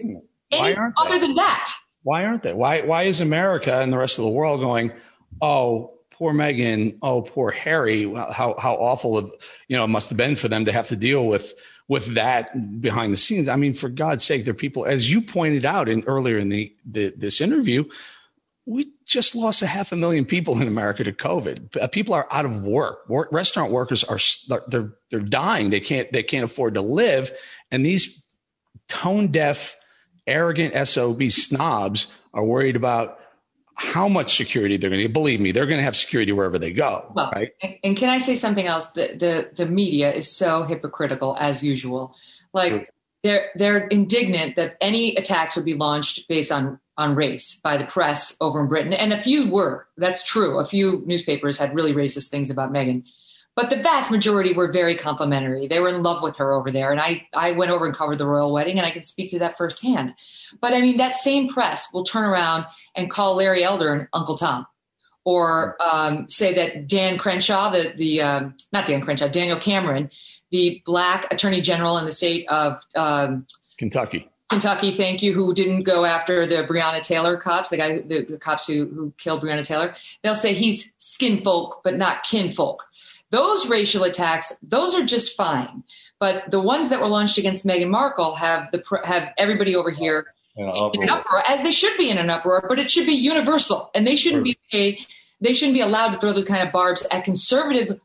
[0.51, 1.71] any other than that?
[2.03, 2.53] Why aren't they?
[2.53, 2.81] Why?
[2.81, 4.91] Why is America and the rest of the world going?
[5.41, 9.25] Oh, poor Meghan, oh poor Harry, how how awful it,
[9.67, 11.53] you know it must have been for them to have to deal with
[11.87, 13.49] with that behind the scenes.
[13.49, 16.49] I mean, for God's sake, there are people, as you pointed out in earlier in
[16.49, 17.83] the, the this interview,
[18.65, 21.77] we just lost a half a million people in America to COVID.
[21.77, 23.07] Uh, people are out of work.
[23.09, 23.29] work.
[23.31, 24.19] Restaurant workers are
[24.67, 25.69] they're they're dying.
[25.69, 27.31] They can't they can't afford to live,
[27.71, 28.23] and these
[28.87, 29.75] tone deaf,
[30.25, 33.19] arrogant sob snobs are worried about
[33.75, 35.13] how much security they're going to get.
[35.13, 37.11] Believe me, they're going to have security wherever they go.
[37.15, 37.51] Well, right.
[37.83, 38.87] And can I say something else?
[38.91, 42.15] The the the media is so hypocritical as usual.
[42.53, 47.77] Like they're they're indignant that any attacks would be launched based on on race by
[47.77, 49.87] the press over in Britain, and a few were.
[49.97, 50.59] That's true.
[50.59, 53.03] A few newspapers had really racist things about Meghan.
[53.55, 55.67] But the vast majority were very complimentary.
[55.67, 56.91] They were in love with her over there.
[56.91, 59.39] And I, I went over and covered the royal wedding, and I can speak to
[59.39, 60.15] that firsthand.
[60.59, 64.37] But I mean, that same press will turn around and call Larry Elder and Uncle
[64.37, 64.65] Tom,
[65.23, 70.09] or um, say that Dan Crenshaw, the the um, not Dan Crenshaw, Daniel Cameron,
[70.49, 73.45] the black attorney general in the state of um,
[73.77, 74.29] Kentucky.
[74.49, 78.37] Kentucky, thank you, who didn't go after the Breonna Taylor cops, the guy, the, the
[78.37, 79.95] cops who, who killed Breonna Taylor.
[80.21, 82.85] They'll say he's skin folk, but not kin folk.
[83.33, 85.83] Those racial attacks, those are just fine.
[86.19, 90.27] But the ones that were launched against Meghan Markle have the have everybody over here
[90.55, 93.13] in, in an uproar, as they should be in an uproar, but it should be
[93.13, 94.99] universal, and they shouldn't be a,
[95.41, 97.99] they shouldn't be allowed to throw those kind of barbs at conservative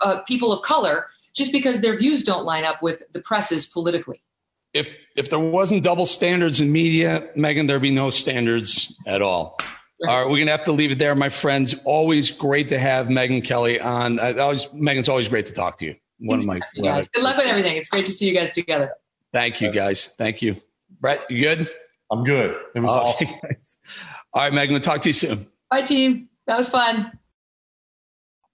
[0.00, 4.22] uh, people of color just because their views don't line up with the press's politically.
[4.74, 9.58] If if there wasn't double standards in media, Megyn, there'd be no standards at all.
[10.00, 10.10] Right.
[10.10, 11.74] All right, we're gonna have to leave it there, my friends.
[11.84, 14.20] Always great to have Megyn Kelly on.
[14.20, 15.96] I always, Megyn's always great to talk to you.
[16.20, 17.76] One Thanks of my Good luck with everything.
[17.76, 18.92] It's great to see you guys together.
[19.32, 20.14] Thank you, guys.
[20.18, 20.56] Thank you,
[21.00, 21.28] Brett.
[21.30, 21.70] You good?
[22.10, 22.56] I'm good.
[22.74, 23.28] It was awesome.
[24.32, 24.70] All right, Megyn.
[24.70, 25.46] We'll talk to you soon.
[25.70, 26.28] Bye, team.
[26.46, 27.12] That was fun.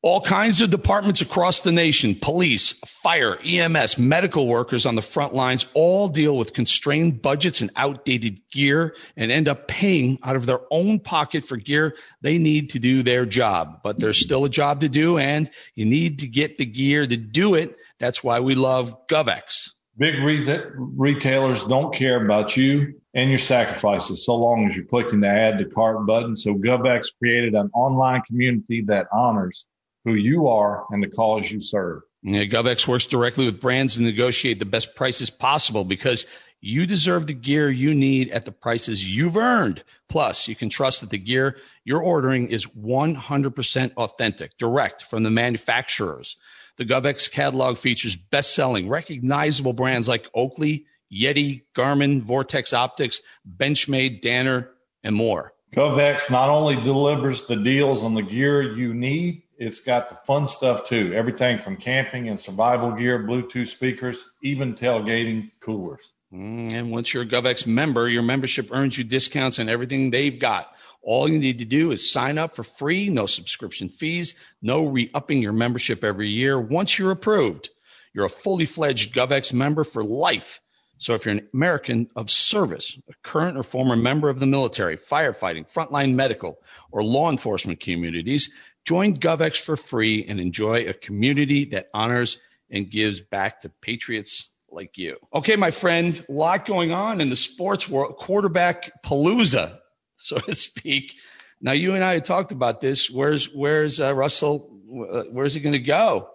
[0.05, 5.33] All kinds of departments across the nation police, fire, EMS, medical workers on the front
[5.33, 10.45] lines all deal with constrained budgets and outdated gear and end up paying out of
[10.45, 13.81] their own pocket for gear they need to do their job.
[13.83, 17.17] But there's still a job to do, and you need to get the gear to
[17.17, 17.75] do it.
[17.99, 19.71] That's why we love GovX.
[19.97, 25.21] Big re- retailers don't care about you and your sacrifices so long as you're clicking
[25.21, 26.37] the add to cart button.
[26.37, 29.65] So GovX created an online community that honors
[30.05, 32.03] who you are and the cause you serve.
[32.23, 36.25] Yeah, GovX works directly with brands to negotiate the best prices possible because
[36.61, 39.85] you deserve the gear you need at the prices you've earned.
[40.09, 45.31] Plus, you can trust that the gear you're ordering is 100% authentic, direct from the
[45.31, 46.39] manufacturers.
[46.77, 54.23] The GovX catalog features best selling, recognizable brands like Oakley, Yeti, Garmin, Vortex Optics, Benchmade,
[54.23, 54.71] Danner,
[55.03, 55.53] and more.
[55.75, 60.47] GovX not only delivers the deals on the gear you need, it's got the fun
[60.47, 61.13] stuff too.
[61.15, 66.13] Everything from camping and survival gear, Bluetooth speakers, even tailgating coolers.
[66.33, 70.39] Mm, and once you're a GovX member, your membership earns you discounts on everything they've
[70.39, 70.75] got.
[71.03, 75.11] All you need to do is sign up for free, no subscription fees, no re
[75.15, 76.59] upping your membership every year.
[76.59, 77.69] Once you're approved,
[78.15, 80.61] you're a fully fledged GovX member for life.
[80.99, 84.97] So if you're an American of service, a current or former member of the military,
[84.97, 86.59] firefighting, frontline medical,
[86.91, 88.51] or law enforcement communities,
[88.85, 92.39] join GovX for free and enjoy a community that honors
[92.71, 95.17] and gives back to patriots like you.
[95.33, 99.79] Okay, my friend, a lot going on in the sports world, quarterback palooza,
[100.17, 101.17] so to speak.
[101.61, 103.11] Now, you and I had talked about this.
[103.11, 104.79] Where's where's uh, Russell?
[105.11, 106.29] Uh, where's he going to go?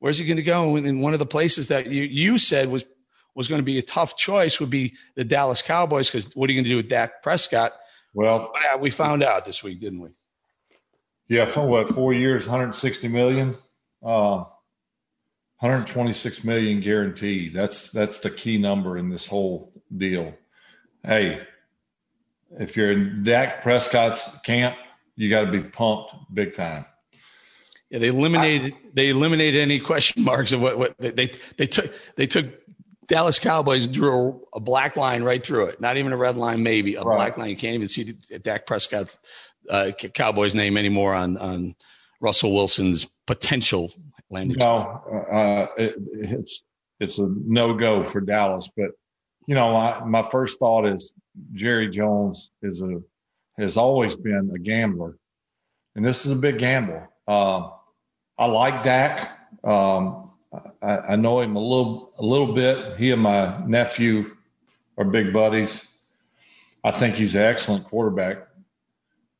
[0.00, 0.76] Where's he going to go?
[0.76, 2.84] And one of the places that you you said was
[3.34, 6.52] was going to be a tough choice would be the Dallas Cowboys because what are
[6.52, 7.72] you going to do with Dak Prescott?
[8.12, 10.10] Well, we found out this week, didn't we?
[11.28, 13.56] Yeah, for what four years, 160 million,
[14.02, 14.44] uh,
[15.58, 17.54] 126 million guaranteed.
[17.54, 20.34] That's that's the key number in this whole deal.
[21.02, 21.46] Hey,
[22.58, 24.76] if you're in Dak Prescott's camp,
[25.16, 26.84] you got to be pumped big time.
[27.88, 31.92] Yeah, they eliminated I, they eliminated any question marks of what what they they took
[32.16, 32.46] they took
[33.06, 35.80] Dallas Cowboys drew a, a, black line right through it.
[35.80, 37.16] Not even a red line, maybe a right.
[37.16, 37.50] black line.
[37.50, 39.18] You can't even see Dak Prescott's
[39.70, 41.74] uh, Cowboys name anymore on on
[42.20, 43.92] Russell Wilson's potential
[44.30, 44.56] landing.
[44.58, 46.62] No, uh, it, it's
[47.00, 48.70] it's a no go for Dallas.
[48.76, 48.90] But
[49.46, 51.12] you know, I, my first thought is
[51.52, 53.00] Jerry Jones is a
[53.58, 55.16] has always been a gambler,
[55.94, 57.06] and this is a big gamble.
[57.26, 57.70] Uh,
[58.38, 59.30] I like Dak.
[59.62, 60.32] Um,
[60.82, 62.96] I, I, know him a little a little bit.
[62.96, 64.36] He and my nephew
[64.98, 65.90] are big buddies.
[66.82, 68.46] I think he's an excellent quarterback.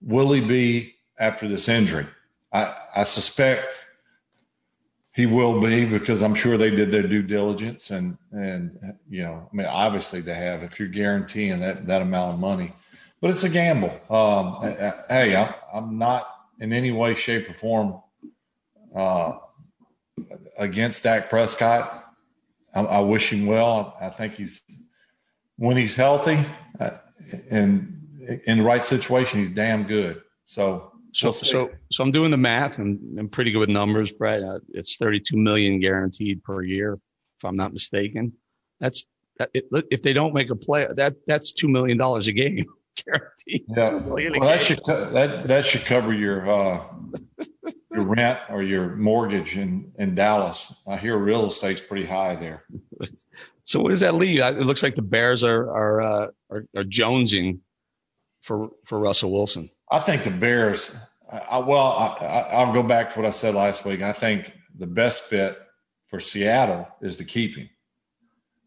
[0.04, 2.06] Will he be after this injury?
[2.52, 3.74] I, I suspect
[5.12, 9.48] he will be because I'm sure they did their due diligence and and you know
[9.50, 12.72] I mean obviously they have if you're guaranteeing that that amount of money,
[13.20, 13.98] but it's a gamble.
[14.10, 14.60] Um,
[15.08, 16.28] hey, I, I'm not
[16.60, 18.02] in any way, shape, or form
[18.94, 19.38] uh,
[20.58, 22.12] against Dak Prescott.
[22.74, 23.96] I, I, wish him well.
[24.00, 24.62] I think he's
[25.56, 26.44] when he's healthy
[26.80, 26.90] uh,
[27.50, 27.93] and
[28.46, 30.22] in the right situation, he's damn good.
[30.46, 34.42] So, so, so, so I'm doing the math and I'm pretty good with numbers, Brett.
[34.42, 36.94] Uh, it's 32 million guaranteed per year,
[37.38, 38.32] if I'm not mistaken.
[38.80, 39.06] That's
[39.38, 42.64] that, it, if they don't make a play, that that's two million dollars a game
[43.04, 43.64] guaranteed.
[43.68, 46.84] Yeah, well, that should that that should cover your uh,
[47.92, 50.82] your rent or your mortgage in in Dallas.
[50.86, 52.64] I hear real estate's pretty high there.
[53.66, 54.40] So what does that leave?
[54.40, 57.60] It looks like the Bears are are uh, are, are jonesing
[58.44, 59.70] for for Russell Wilson.
[59.90, 60.94] I think the Bears.
[61.32, 64.02] I, well, I, will go back to what I said last week.
[64.02, 65.58] I think the best fit
[66.06, 67.70] for Seattle is to keep him.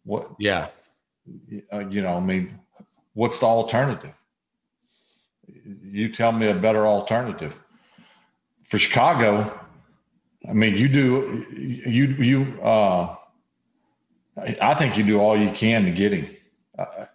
[0.04, 0.32] What?
[0.40, 0.70] Yeah.
[1.72, 2.60] Uh, you know, I mean,
[3.13, 4.13] what's the alternative?
[5.84, 7.58] You tell me a better alternative
[8.66, 9.58] for Chicago.
[10.50, 12.62] I mean, you do you you.
[12.62, 13.16] Uh,
[14.62, 16.36] I think you do all you can to get him.
[16.78, 17.06] Uh,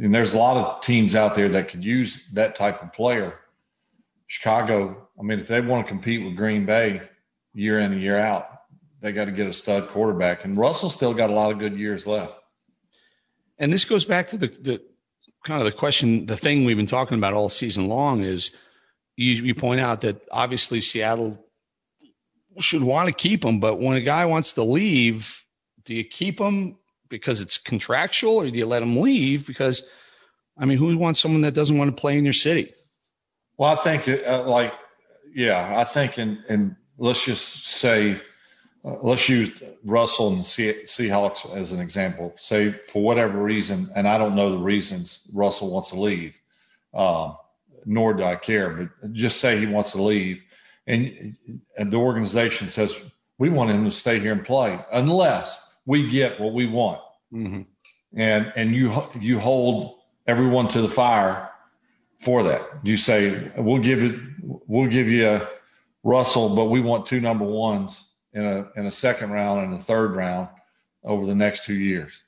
[0.00, 3.38] and there's a lot of teams out there that could use that type of player.
[4.26, 7.02] Chicago, I mean, if they want to compete with Green Bay
[7.54, 8.48] year in and year out,
[9.00, 10.44] they got to get a stud quarterback.
[10.44, 12.34] And Russell still got a lot of good years left.
[13.58, 14.82] And this goes back to the, the
[15.44, 18.54] kind of the question, the thing we've been talking about all season long is
[19.16, 21.44] you, you point out that obviously Seattle
[22.60, 25.44] should want to keep him, but when a guy wants to leave,
[25.84, 26.76] do you keep him
[27.08, 29.46] because it's contractual, or do you let them leave?
[29.46, 29.82] Because,
[30.56, 32.72] I mean, who wants someone that doesn't want to play in your city?
[33.56, 34.74] Well, I think uh, like,
[35.34, 38.20] yeah, I think and in let's just say,
[38.84, 42.34] uh, let's use Russell and Seahawks as an example.
[42.36, 46.34] Say for whatever reason, and I don't know the reasons Russell wants to leave,
[46.94, 47.36] um,
[47.84, 50.44] nor do I care, but just say he wants to leave,
[50.86, 51.36] and,
[51.76, 52.96] and the organization says
[53.38, 57.00] we want him to stay here and play unless we get what we want,
[57.32, 57.62] mm-hmm.
[58.14, 59.96] and and you you hold
[60.26, 61.50] everyone to the fire
[62.20, 62.60] for that.
[62.82, 65.48] You say we'll give it, we'll give you a
[66.04, 69.82] Russell, but we want two number ones in a in a second round and a
[69.82, 70.48] third round
[71.04, 72.22] over the next two years.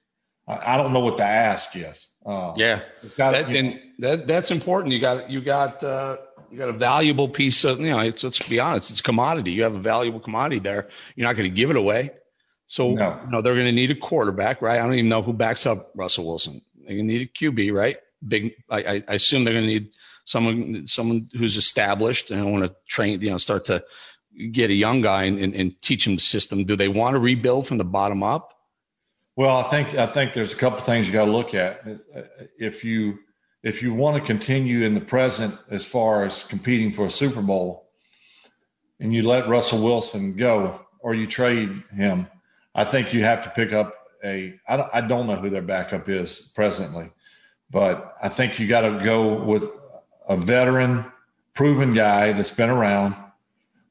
[0.48, 2.08] I, I don't know what the ask is.
[2.24, 4.94] Uh, yeah, it's got that, and that that's important.
[4.94, 6.16] You got you got uh,
[6.50, 7.98] you got a valuable piece of you know.
[7.98, 9.52] It's, let's be honest, it's commodity.
[9.52, 10.88] You have a valuable commodity there.
[11.14, 12.12] You're not going to give it away.
[12.70, 13.18] So no.
[13.24, 14.78] you know, they're going to need a quarterback, right?
[14.78, 16.62] I don't even know who backs up Russell Wilson.
[16.76, 17.96] They're going to need a QB, right?
[18.26, 18.52] Big.
[18.70, 19.90] I, I assume they're going to need
[20.24, 23.20] someone someone who's established and want to train.
[23.22, 23.82] You know, start to
[24.52, 26.62] get a young guy and, and, and teach him the system.
[26.62, 28.54] Do they want to rebuild from the bottom up?
[29.34, 31.84] Well, I think I think there's a couple things you got to look at.
[32.56, 33.18] If you
[33.64, 37.42] if you want to continue in the present as far as competing for a Super
[37.42, 37.90] Bowl,
[39.00, 42.28] and you let Russell Wilson go or you trade him,
[42.74, 44.54] I think you have to pick up a.
[44.68, 47.10] I don't, I don't know who their backup is presently,
[47.70, 49.70] but I think you got to go with
[50.28, 51.04] a veteran,
[51.54, 53.14] proven guy that's been around,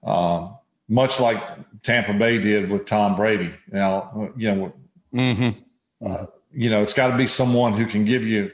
[0.04, 0.50] uh,
[0.88, 1.42] much like
[1.84, 3.54] Tampa Bay did with Tom Brady.
[3.72, 4.74] Now, you know,
[5.14, 6.08] mm-hmm.
[6.10, 8.52] uh, you know, it's got to be someone who can give you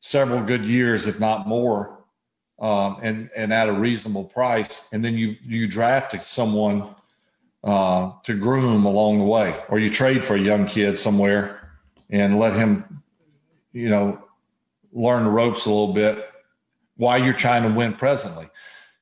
[0.00, 2.04] several good years, if not more,
[2.60, 4.88] um, and and at a reasonable price.
[4.92, 6.94] And then you you draft someone
[7.64, 11.72] uh, to groom along the way, or you trade for a young kid somewhere
[12.10, 13.02] and let him,
[13.72, 14.22] you know,
[14.92, 16.28] learn the ropes a little bit
[16.96, 18.48] while you're trying to win presently.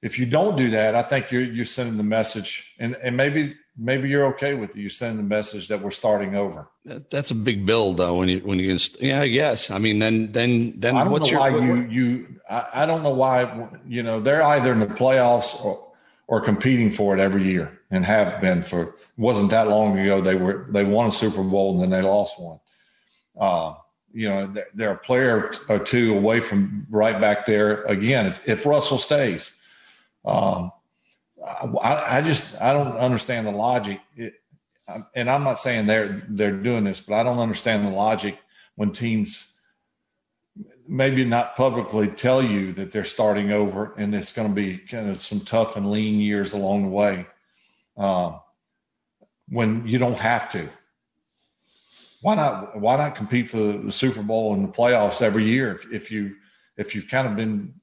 [0.01, 3.57] If you don't do that, I think you're you're sending the message, and and maybe
[3.77, 4.77] maybe you're okay with it.
[4.77, 6.69] You're sending the message that we're starting over.
[6.85, 8.17] That, that's a big build, though.
[8.17, 9.71] When you when you yeah, I guess.
[9.71, 12.87] I mean, then then then I don't what's know why your you you I, I
[12.87, 15.92] don't know why you know they're either in the playoffs or
[16.33, 20.35] or competing for it every year and have been for wasn't that long ago they
[20.35, 22.59] were they won a Super Bowl and then they lost one.
[23.39, 23.75] Uh,
[24.15, 28.65] you know they're a player or two away from right back there again if, if
[28.65, 29.55] Russell stays.
[30.25, 30.73] Um,
[31.47, 34.33] I, I, just I don't understand the logic, it,
[35.15, 38.39] and I'm not saying they're they're doing this, but I don't understand the logic
[38.77, 39.52] when teams
[40.89, 45.09] maybe not publicly tell you that they're starting over and it's going to be kind
[45.09, 47.27] of some tough and lean years along the way
[47.97, 48.41] um,
[49.49, 50.69] when you don't have to.
[52.21, 55.93] Why not why not compete for the super bowl and the playoffs every year if,
[55.93, 56.37] if you
[56.77, 57.75] if you've kind of been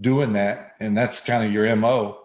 [0.00, 2.18] doing that and that's kind of your mo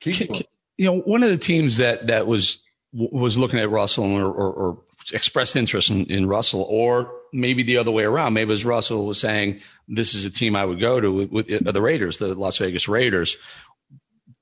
[0.00, 0.42] keep doing
[0.76, 4.52] you know one of the teams that that was was looking at russell or, or,
[4.52, 4.78] or
[5.12, 8.34] expressed interest in, in russell or maybe the other way around.
[8.34, 11.66] Maybe as Russell was saying, this is a team I would go to with, with
[11.66, 13.36] uh, the Raiders, the Las Vegas Raiders.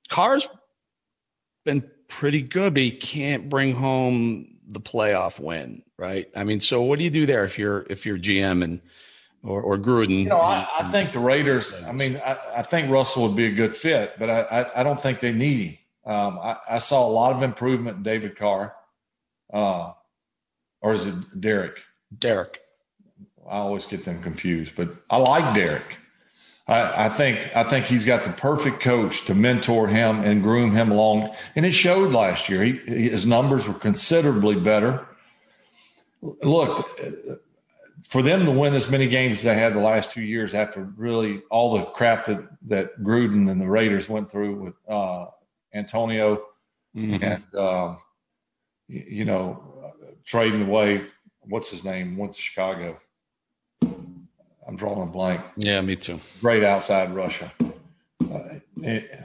[0.08, 0.48] Carr's
[1.64, 6.28] been pretty good, but he can't bring home the playoff win, right?
[6.34, 8.80] I mean, so what do you do there if you're if you're GM and
[9.42, 10.20] or, or Gruden?
[10.20, 11.72] You know, I, I think the Raiders.
[11.86, 14.82] I mean, I, I, think Russell would be a good fit, but I I, I
[14.82, 15.78] don't think they need him.
[16.12, 18.76] Um, I, I, saw a lot of improvement in David Carr,
[19.52, 19.92] uh,
[20.80, 21.82] or is it Derek?
[22.16, 22.60] Derek.
[23.48, 25.98] I always get them confused, but I like Derek.
[26.68, 30.72] I, I, think I think he's got the perfect coach to mentor him and groom
[30.72, 32.64] him along, and it showed last year.
[32.64, 35.06] He, his numbers were considerably better.
[36.22, 36.88] Look,
[38.02, 40.82] for them to win as many games as they had the last two years, after
[40.96, 45.26] really all the crap that that Gruden and the Raiders went through with uh,
[45.72, 46.42] Antonio,
[46.96, 47.22] mm-hmm.
[47.22, 47.98] and um,
[48.88, 49.76] you, you know
[50.24, 51.06] trading away
[51.48, 52.98] what's his name went to Chicago.
[54.66, 55.42] I'm drawing a blank.
[55.56, 56.20] Yeah, me too.
[56.42, 57.52] Right outside Russia.
[57.60, 59.24] Uh, it,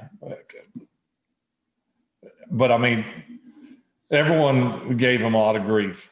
[2.50, 3.06] but I mean,
[4.12, 6.12] everyone gave him a lot of grief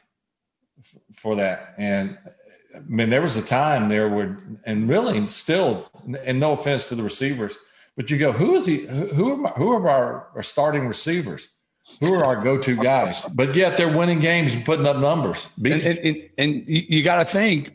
[1.14, 1.74] for that.
[1.78, 2.18] And
[2.74, 5.90] I mean, there was a time there where, and really still,
[6.24, 7.56] and no offense to the receivers,
[7.96, 8.78] but you go, who is he?
[8.86, 11.48] Who are, my, who are our, our starting receivers?
[12.00, 13.22] Who are our go-to guys?
[13.22, 15.46] But yet they're winning games and putting up numbers.
[15.56, 17.72] And, and, and, and you got to think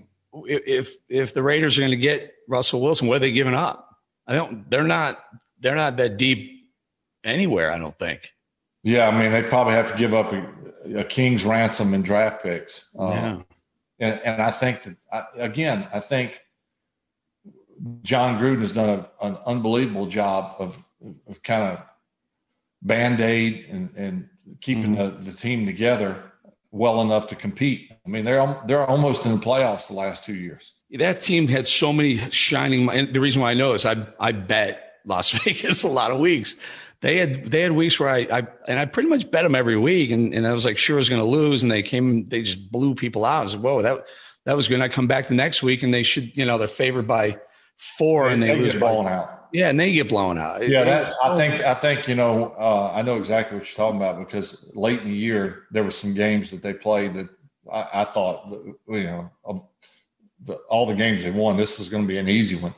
[0.48, 3.90] if if the Raiders are going to get Russell Wilson, what are they giving up?
[4.28, 4.70] I don't.
[4.70, 5.24] They're not.
[5.60, 6.70] They're not that deep
[7.24, 7.72] anywhere.
[7.72, 8.32] I don't think.
[8.84, 12.44] Yeah, I mean they probably have to give up a, a king's ransom in draft
[12.44, 12.90] picks.
[13.00, 13.42] Um, yeah.
[13.98, 16.42] And, and I think that I, again, I think
[18.04, 20.84] Jon Gruden has done a, an unbelievable job of
[21.28, 21.80] of kind of
[22.82, 24.30] band aid and, and
[24.62, 25.24] keeping Mm-hmm.
[25.24, 26.24] the, the team together
[26.72, 27.92] well enough to compete.
[28.06, 30.74] I mean, they're they're almost in the playoffs the last two years.
[30.92, 32.90] That team had so many shining.
[32.90, 36.20] And the reason why I know is I I bet Las Vegas a lot of
[36.20, 36.56] weeks.
[37.02, 39.78] They had they had weeks where I, I and I pretty much bet them every
[39.78, 42.28] week, and, and I was like sure I was going to lose, and they came
[42.30, 43.40] they just blew people out.
[43.42, 44.06] I was like, whoa, that
[44.46, 44.76] that was good.
[44.76, 47.38] And I come back the next week, and they should you know they're favored by
[47.78, 49.32] four, and they, They lose get by- blown out.
[49.52, 50.68] Yeah, and they get blown out.
[50.68, 51.14] Yeah, that's.
[51.24, 51.62] I think.
[51.62, 52.54] I think you know.
[52.58, 55.92] Uh, I know exactly what you're talking about because late in the year there were
[55.92, 57.30] some games that they played that
[57.72, 58.48] I, I thought,
[58.88, 59.64] you know, of
[60.44, 61.58] the, all the games they won.
[61.58, 62.74] This is going to be an easy one.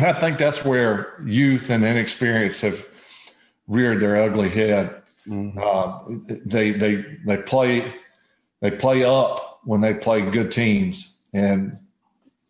[0.00, 2.86] I think that's where youth and inexperience have
[3.66, 5.02] reared their ugly head.
[5.30, 6.00] Uh,
[6.44, 7.94] they they they play
[8.60, 11.78] they play up when they play good teams, and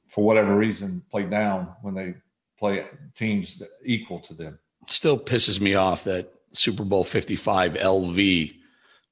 [0.09, 2.15] for whatever reason, play down when they
[2.59, 4.59] play teams equal to them.
[4.87, 8.55] still pisses me off that Super Bowl 55 LV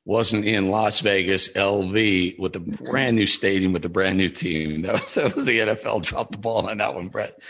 [0.05, 4.83] wasn't in Las Vegas LV with a brand new stadium with a brand new team.
[4.91, 7.41] That was, that was the NFL dropped the ball on that one, Brett.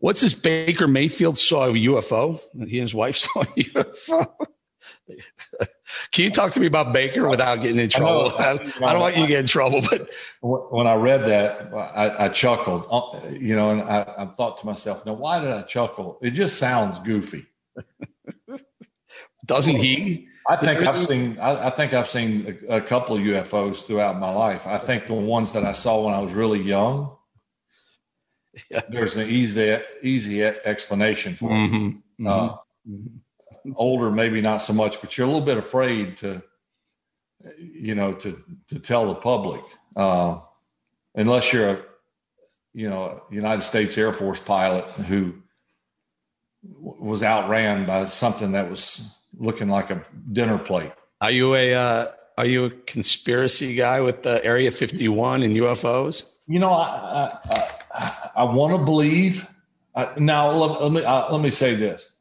[0.00, 0.34] What's this?
[0.34, 2.40] Baker Mayfield saw a UFO.
[2.54, 4.26] He and his wife saw a UFO.
[6.12, 8.32] Can you talk to me about Baker without getting in trouble?
[8.38, 10.08] I, I don't want you to get in trouble, but
[10.40, 12.86] when I read that, I, I chuckled.
[12.90, 16.18] Uh, You know, and I, I thought to myself, "Now, why did I chuckle?
[16.22, 17.46] It just sounds goofy."
[19.46, 20.28] doesn't he?
[20.52, 21.38] I think I've seen.
[21.38, 24.66] I, I think I've seen a, a couple of UFOs throughout my life.
[24.66, 27.16] I think the ones that I saw when I was really young.
[28.88, 31.54] There's an easy, easy explanation for it.
[31.54, 32.02] Mhm.
[32.26, 32.56] Uh,
[33.76, 36.42] older, maybe not so much, but you're a little bit afraid to,
[37.58, 39.62] you know, to to tell the public,
[39.96, 40.40] uh,
[41.14, 41.82] unless you're a,
[42.74, 45.34] you know, United States Air Force pilot who
[46.64, 50.92] w- was outran by something that was looking like a dinner plate.
[51.20, 52.06] Are you a uh,
[52.38, 56.26] are you a conspiracy guy with the Area 51 and UFOs?
[56.46, 59.48] You know, I I, I, I want to believe.
[59.94, 62.12] Uh, now, let, let me uh, let me say this.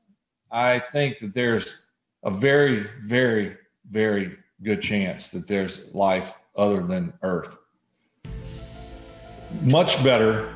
[0.52, 1.86] I think that there's
[2.24, 3.56] a very, very,
[3.90, 7.56] very good chance that there's life other than Earth.
[9.62, 10.54] Much better,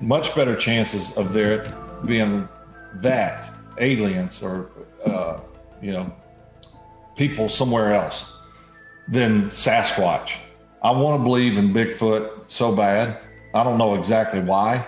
[0.00, 1.72] much better chances of there
[2.04, 2.48] being
[2.96, 4.70] that aliens or
[5.04, 5.40] uh,
[5.86, 6.12] you know
[7.14, 8.36] people somewhere else
[9.06, 10.32] than Sasquatch.
[10.82, 13.20] I want to believe in Bigfoot so bad.
[13.54, 14.86] I don't know exactly why,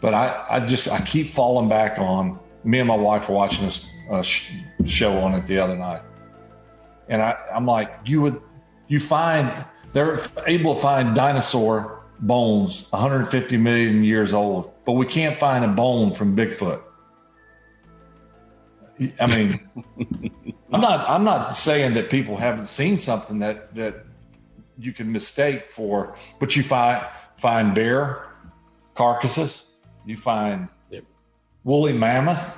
[0.00, 2.38] but I, I just I keep falling back on.
[2.64, 4.52] Me and my wife were watching this uh, sh-
[4.86, 6.02] show on it the other night,
[7.08, 8.40] and I, I'm like, you would
[8.88, 9.52] you find
[9.92, 15.68] they're able to find dinosaur bones 150 million years old, but we can't find a
[15.68, 16.82] bone from Bigfoot.
[19.20, 19.60] I mean,
[20.72, 24.04] I'm not I'm not saying that people haven't seen something that that
[24.78, 28.26] you can mistake for, but you find find bear
[28.94, 29.66] carcasses,
[30.04, 30.68] you find
[31.64, 32.56] woolly mammoth,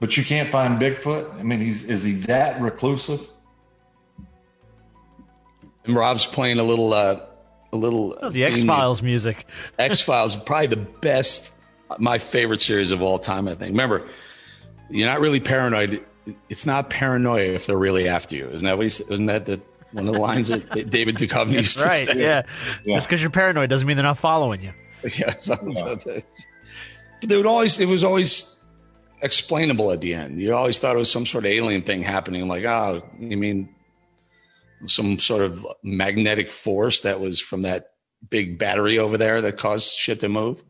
[0.00, 1.38] but you can't find Bigfoot.
[1.38, 3.20] I mean, he's is he that reclusive?
[5.84, 7.20] And Rob's playing a little, uh,
[7.72, 8.18] a little.
[8.20, 9.46] Oh, the X Files music.
[9.78, 11.54] X Files, probably the best,
[11.98, 13.46] my favorite series of all time.
[13.46, 13.70] I think.
[13.70, 14.06] Remember,
[14.90, 16.04] you're not really paranoid.
[16.48, 18.48] It's not paranoia if they're really after you.
[18.50, 19.60] Isn't that what he, isn't that the
[19.92, 22.08] one of the lines that David Duchovny used That's to right.
[22.08, 22.20] say?
[22.20, 22.42] Yeah.
[22.84, 24.72] Just because you're paranoid doesn't mean they're not following you.
[25.18, 26.04] Yeah, sometimes.
[26.04, 26.24] But
[27.22, 27.78] they would always.
[27.78, 28.56] It was always
[29.22, 30.40] explainable at the end.
[30.40, 32.48] You always thought it was some sort of alien thing happening.
[32.48, 33.68] Like, oh, you mean
[34.86, 37.92] some sort of magnetic force that was from that
[38.28, 40.62] big battery over there that caused shit to move?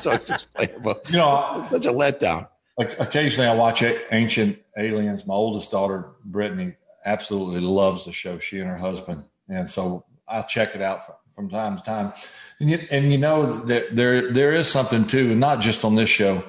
[0.00, 1.00] so it's explainable.
[1.08, 2.48] You know, it's such a letdown.
[2.78, 5.26] Like occasionally, I watch Ancient Aliens.
[5.26, 6.74] My oldest daughter, Brittany,
[7.04, 8.38] absolutely loves the show.
[8.38, 12.12] She and her husband, and so I check it out from, from time to time.
[12.60, 15.96] And you, and you know that there there is something too, and not just on
[15.96, 16.44] this show.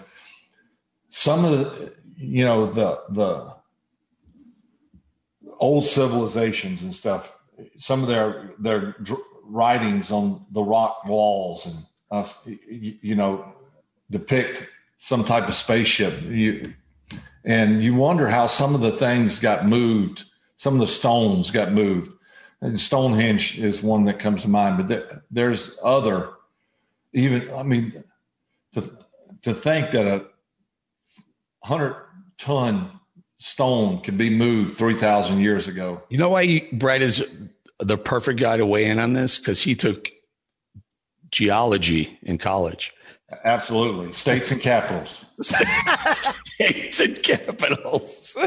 [1.10, 3.56] Some of the, you know, the the
[5.58, 7.36] old civilizations and stuff.
[7.80, 8.96] Some of their their
[9.46, 11.76] writings on the rock walls and
[12.12, 13.52] us, you, you know,
[14.12, 14.68] depict
[15.00, 16.22] some type of spaceship.
[16.24, 16.74] You,
[17.44, 20.26] and you wonder how some of the things got moved.
[20.58, 22.12] Some of the stones got moved.
[22.62, 26.32] And Stonehenge is one that comes to mind, but there, there's other.
[27.14, 28.04] Even I mean,
[28.74, 28.98] to
[29.44, 30.26] to think that a
[31.64, 31.96] hundred
[32.38, 32.92] ton
[33.38, 36.04] stone could be moved three thousand years ago.
[36.10, 37.26] You know why you, Brett is
[37.80, 39.40] the perfect guy to weigh in on this?
[39.40, 40.12] Because he took
[41.32, 42.92] geology in college.
[43.44, 45.32] Absolutely, states and capitals.
[45.42, 48.38] States and capitals.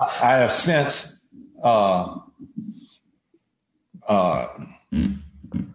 [0.00, 1.26] I have since
[1.62, 2.18] uh,
[4.06, 4.48] uh,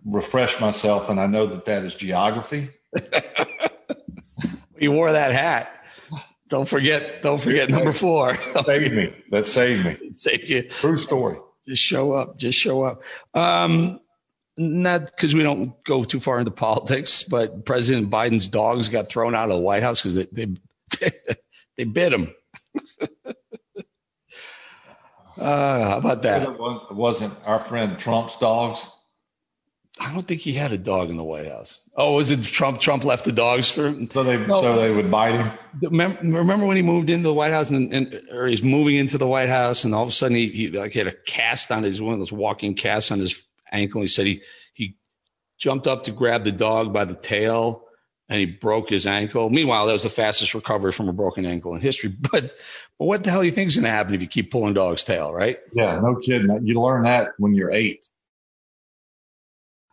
[0.05, 2.69] refreshed myself, and I know that that is geography.
[4.79, 5.83] You wore that hat.
[6.49, 7.21] Don't forget.
[7.21, 8.37] Don't forget number four.
[8.53, 9.13] That saved me.
[9.31, 9.97] That saved me.
[10.01, 10.63] It saved you.
[10.63, 11.37] True story.
[11.67, 12.37] Just show up.
[12.37, 13.01] Just show up.
[13.33, 13.99] Um,
[14.57, 19.35] not because we don't go too far into politics, but President Biden's dogs got thrown
[19.35, 20.47] out of the White House because they they,
[21.77, 22.33] they bit him.
[25.37, 26.49] uh, how about that?
[26.49, 28.89] It wasn't our friend Trump's dogs.
[29.99, 31.81] I don't think he had a dog in the White House.
[31.95, 32.79] Oh, was it Trump?
[32.79, 34.61] Trump left the dogs for So they No.
[34.61, 35.51] so they would bite him.
[35.81, 39.27] Remember, when he moved into the White House and, and or he's moving into the
[39.27, 41.99] White House and all of a sudden he, he like had a cast on his
[41.99, 44.01] one of those walking casts on his ankle.
[44.01, 44.41] He said he
[44.73, 44.97] he
[45.57, 47.83] jumped up to grab the dog by the tail
[48.29, 49.49] and he broke his ankle.
[49.49, 52.13] Meanwhile, that was the fastest recovery from a broken ankle in history.
[52.31, 52.55] But
[52.99, 54.73] but what the hell do you think is going to happen if you keep pulling
[54.73, 55.59] dog's tail, right?
[55.71, 56.65] Yeah, no kidding.
[56.65, 58.09] You learn that when you're eight.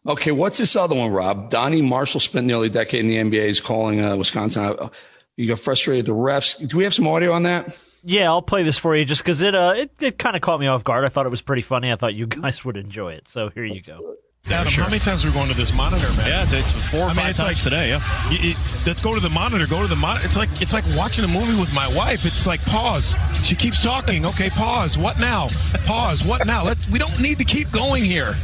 [0.06, 1.50] Okay, what's this other one, Rob?
[1.50, 3.46] Donyell Marshall spent nearly a decade in the NBA.
[3.46, 4.90] He's calling uh, Wisconsin.
[5.36, 6.66] You got frustrated with the refs.
[6.66, 7.76] Do we have some audio on that?
[8.06, 10.60] Yeah, I'll play this for you just because it uh it, it kind of caught
[10.60, 11.04] me off guard.
[11.04, 11.90] I thought it was pretty funny.
[11.90, 13.28] I thought you guys would enjoy it.
[13.28, 14.16] So here you go.
[14.46, 16.28] Adam, how many times are we going to this monitor, man?
[16.28, 17.88] Yeah, it's, it's four or I mean, five it's times like- today.
[17.88, 18.30] Yeah.
[18.30, 18.54] You- you-
[18.86, 19.66] let's go to the monitor.
[19.66, 20.26] Go to the monitor.
[20.26, 22.26] It's like it's like watching a movie with my wife.
[22.26, 23.16] It's like pause.
[23.42, 24.26] She keeps talking.
[24.26, 24.98] Okay, pause.
[24.98, 25.48] What now?
[25.86, 26.24] Pause.
[26.26, 26.62] What now?
[26.62, 26.86] Let's.
[26.90, 28.34] We don't need to keep going here.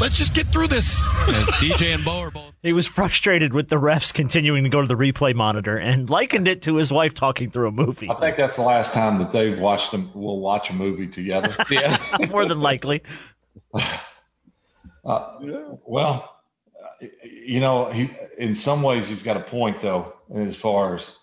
[0.00, 1.02] Let's just get through this.
[1.60, 2.53] DJ and Bo are both.
[2.64, 6.48] He was frustrated with the refs continuing to go to the replay monitor and likened
[6.48, 8.08] it to his wife talking through a movie.
[8.08, 10.10] I think that's the last time that they've watched them.
[10.14, 11.54] We'll watch a movie together.
[11.70, 11.98] Yeah.
[12.30, 13.02] More than likely.
[15.04, 15.38] Uh,
[15.84, 16.36] well,
[17.22, 21.16] you know, he in some ways he's got a point though, as far as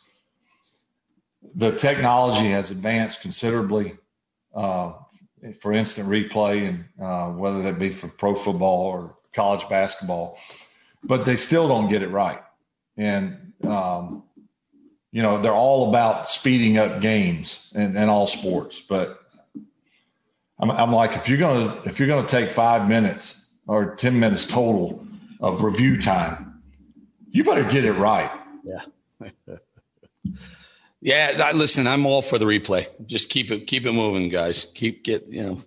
[1.56, 3.98] the technology has advanced considerably
[4.54, 4.94] uh,
[5.60, 10.38] for instant replay, and uh, whether that be for pro football or college basketball,
[11.04, 12.41] but they still don't get it right,
[12.97, 14.24] and um,
[15.12, 19.18] you know they're all about speeding up games and, and all sports, but.
[20.64, 24.45] I'm, I'm like, if you're gonna if you're gonna take five minutes or ten minutes
[24.45, 25.04] total
[25.39, 26.62] of review time,
[27.32, 28.30] you better get it right.
[28.64, 28.82] Yeah.
[31.02, 31.41] yeah.
[31.43, 32.86] I- Listen, I'm all for the replay.
[33.08, 34.66] Just keep it, keep it moving, guys.
[34.76, 35.64] Keep get, you know,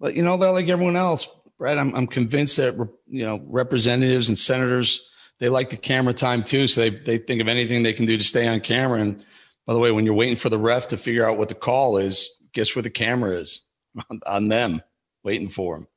[0.00, 1.28] but you know, they're like everyone else,
[1.64, 1.78] Brad.
[1.78, 2.74] I'm, I'm convinced that,
[3.08, 5.02] you know, representatives and senators,
[5.38, 6.68] they like the camera time too.
[6.68, 9.00] So they, they think of anything they can do to stay on camera.
[9.00, 9.24] And
[9.64, 11.96] by the way, when you're waiting for the ref to figure out what the call
[11.96, 13.62] is, guess where the camera is
[14.10, 14.82] on, on them
[15.22, 15.88] waiting for them.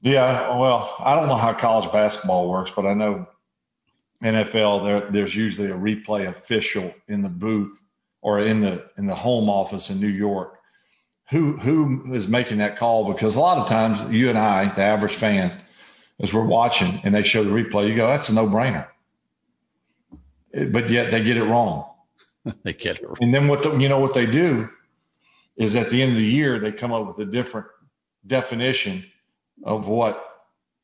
[0.00, 3.28] Yeah, well, I don't know how college basketball works, but I know
[4.24, 7.80] NFL there there's usually a replay official in the booth
[8.22, 10.58] or in the in the home office in New York.
[11.32, 13.10] Who who is making that call?
[13.12, 15.60] Because a lot of times you and I, the average fan,
[16.20, 18.86] as we're watching and they show the replay, you go, "That's a no brainer,"
[20.52, 21.88] eh, but yet they get it wrong.
[22.62, 23.16] they get it wrong.
[23.20, 24.68] And then what the, you know what they do
[25.56, 27.66] is at the end of the year they come up with a different
[28.26, 29.04] definition
[29.64, 30.32] of what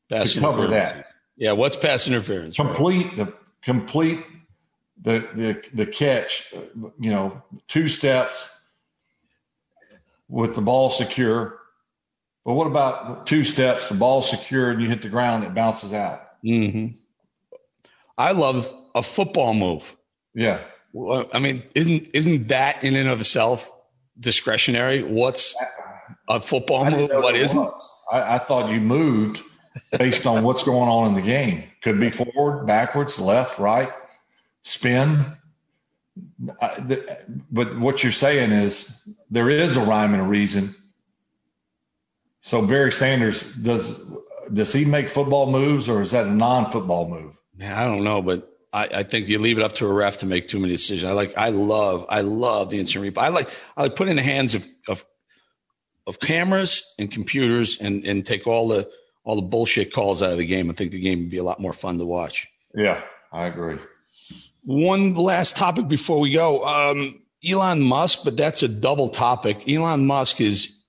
[0.09, 1.07] Pass to cover that.
[1.37, 1.51] Yeah.
[1.51, 2.57] What's pass interference?
[2.57, 2.65] right?
[2.65, 4.25] Complete the complete
[5.01, 6.51] the the the catch.
[6.99, 8.49] You know, two steps
[10.29, 11.59] with the ball secure.
[12.45, 13.89] But what about two steps?
[13.89, 16.21] The ball secure and you hit the ground, it bounces out.
[16.43, 16.95] Mm-hmm.
[18.17, 19.95] I love a football move.
[20.33, 20.61] Yeah.
[21.33, 23.71] I mean, isn't isn't that in and of itself
[24.19, 25.03] discretionary?
[25.03, 25.55] What's
[26.27, 27.09] a football move?
[27.13, 27.71] What isn't?
[28.11, 29.41] I, I thought you moved
[29.97, 31.63] based on what's going on in the game.
[31.83, 33.91] Could be forward, backwards, left, right,
[34.63, 35.37] spin.
[36.61, 37.17] I- the-
[37.51, 40.75] But what you're saying is there is a rhyme and a reason.
[42.41, 44.01] So Barry Sanders does
[44.53, 47.37] does he make football moves or is that a non-football move?
[47.55, 50.17] Man, I don't know, but I, I think you leave it up to a ref
[50.19, 51.03] to make too many decisions.
[51.03, 53.21] I like, I love, I love the instant replay.
[53.21, 55.05] I like, I like put in the hands of of
[56.07, 58.89] of cameras and computers and and take all the
[59.23, 60.69] all the bullshit calls out of the game.
[60.69, 62.47] I think the game would be a lot more fun to watch.
[62.73, 63.77] Yeah, I agree.
[64.69, 66.63] One last topic before we go.
[66.63, 69.67] Um, Elon Musk, but that's a double topic.
[69.67, 70.85] Elon Musk is,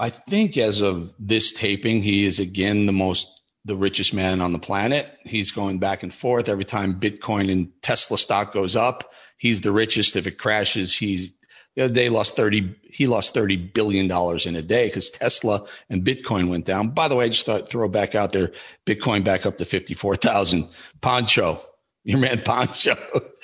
[0.00, 3.28] I think, as of this taping, he is again the most,
[3.64, 5.08] the richest man on the planet.
[5.22, 9.12] He's going back and forth every time Bitcoin and Tesla stock goes up.
[9.38, 10.16] He's the richest.
[10.16, 11.30] If it crashes, he's
[11.76, 16.02] the other day lost 30, he lost $30 billion in a day because Tesla and
[16.02, 16.88] Bitcoin went down.
[16.88, 18.50] By the way, I just thought throw back out there,
[18.84, 20.72] Bitcoin back up to 54,000.
[21.00, 21.62] Poncho,
[22.04, 22.96] Your man Poncho.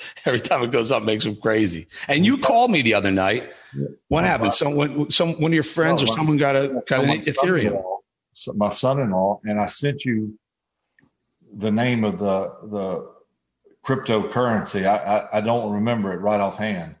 [0.25, 1.87] Every time it goes up, makes him crazy.
[2.07, 3.53] And you called me the other night.
[4.09, 4.53] What happened?
[4.53, 7.81] Someone, some one of your friends or someone got a got an Ethereum.
[8.55, 10.37] my son-in-law, and I sent you
[11.55, 13.11] the name of the the
[13.85, 14.85] cryptocurrency.
[14.85, 16.95] I, I I don't remember it right offhand.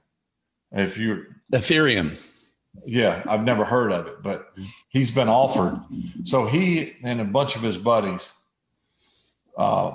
[0.71, 2.17] If you Ethereum.
[2.85, 4.53] yeah, I've never heard of it, but
[4.89, 5.77] he's been offered.
[6.23, 8.31] So he and a bunch of his buddies
[9.57, 9.91] uh,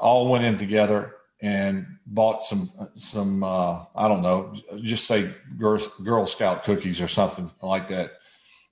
[0.00, 5.80] all went in together and bought some some uh, I don't know, just say Girl,
[6.04, 8.12] Girl Scout cookies or something like that.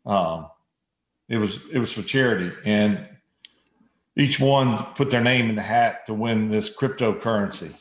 [0.04, 0.48] Um,
[1.28, 3.06] it was it was for charity, and
[4.16, 7.72] each one put their name in the hat to win this cryptocurrency.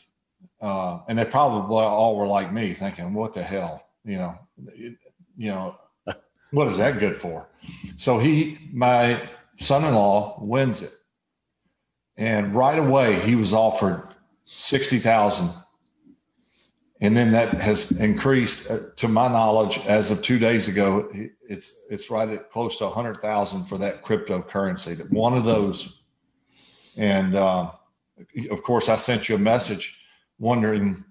[0.60, 4.38] Uh, and they probably all were like me, thinking, "What the hell?" You know,
[4.74, 4.98] it-
[5.38, 5.76] you know,
[6.52, 7.46] what is that good for?
[7.98, 9.28] So he, my
[9.58, 10.92] son-in-law, wins it,
[12.16, 14.02] and right away he was offered
[14.44, 15.50] sixty thousand,
[17.00, 21.10] and then that has increased, uh, to my knowledge, as of two days ago,
[21.48, 24.96] it's it's right at close to a hundred thousand for that cryptocurrency.
[24.96, 26.00] That one of those,
[26.96, 27.72] and uh,
[28.50, 29.96] of course, I sent you a message
[30.38, 31.04] wondering,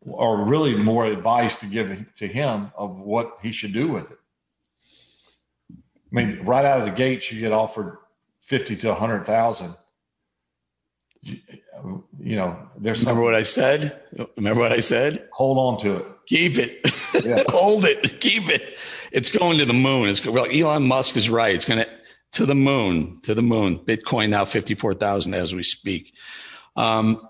[0.00, 4.18] or really more advice to give to him of what he should do with it.
[5.72, 5.74] I
[6.12, 7.98] mean, right out of the gates, you get offered
[8.40, 9.74] fifty to a hundred thousand.
[11.26, 14.00] You, know, there's Remember what I said?
[14.36, 15.28] Remember what I said?
[15.32, 16.06] hold on to it.
[16.26, 17.50] Keep it.
[17.50, 18.20] Hold it.
[18.20, 18.78] Keep it.
[19.12, 20.08] It's going to the moon.
[20.08, 21.54] It's well, Elon Musk is right.
[21.54, 21.90] It's going to
[22.32, 23.20] to the moon.
[23.22, 23.78] To the moon.
[23.78, 26.14] Bitcoin now fifty four thousand as we speak.
[26.74, 27.26] Um,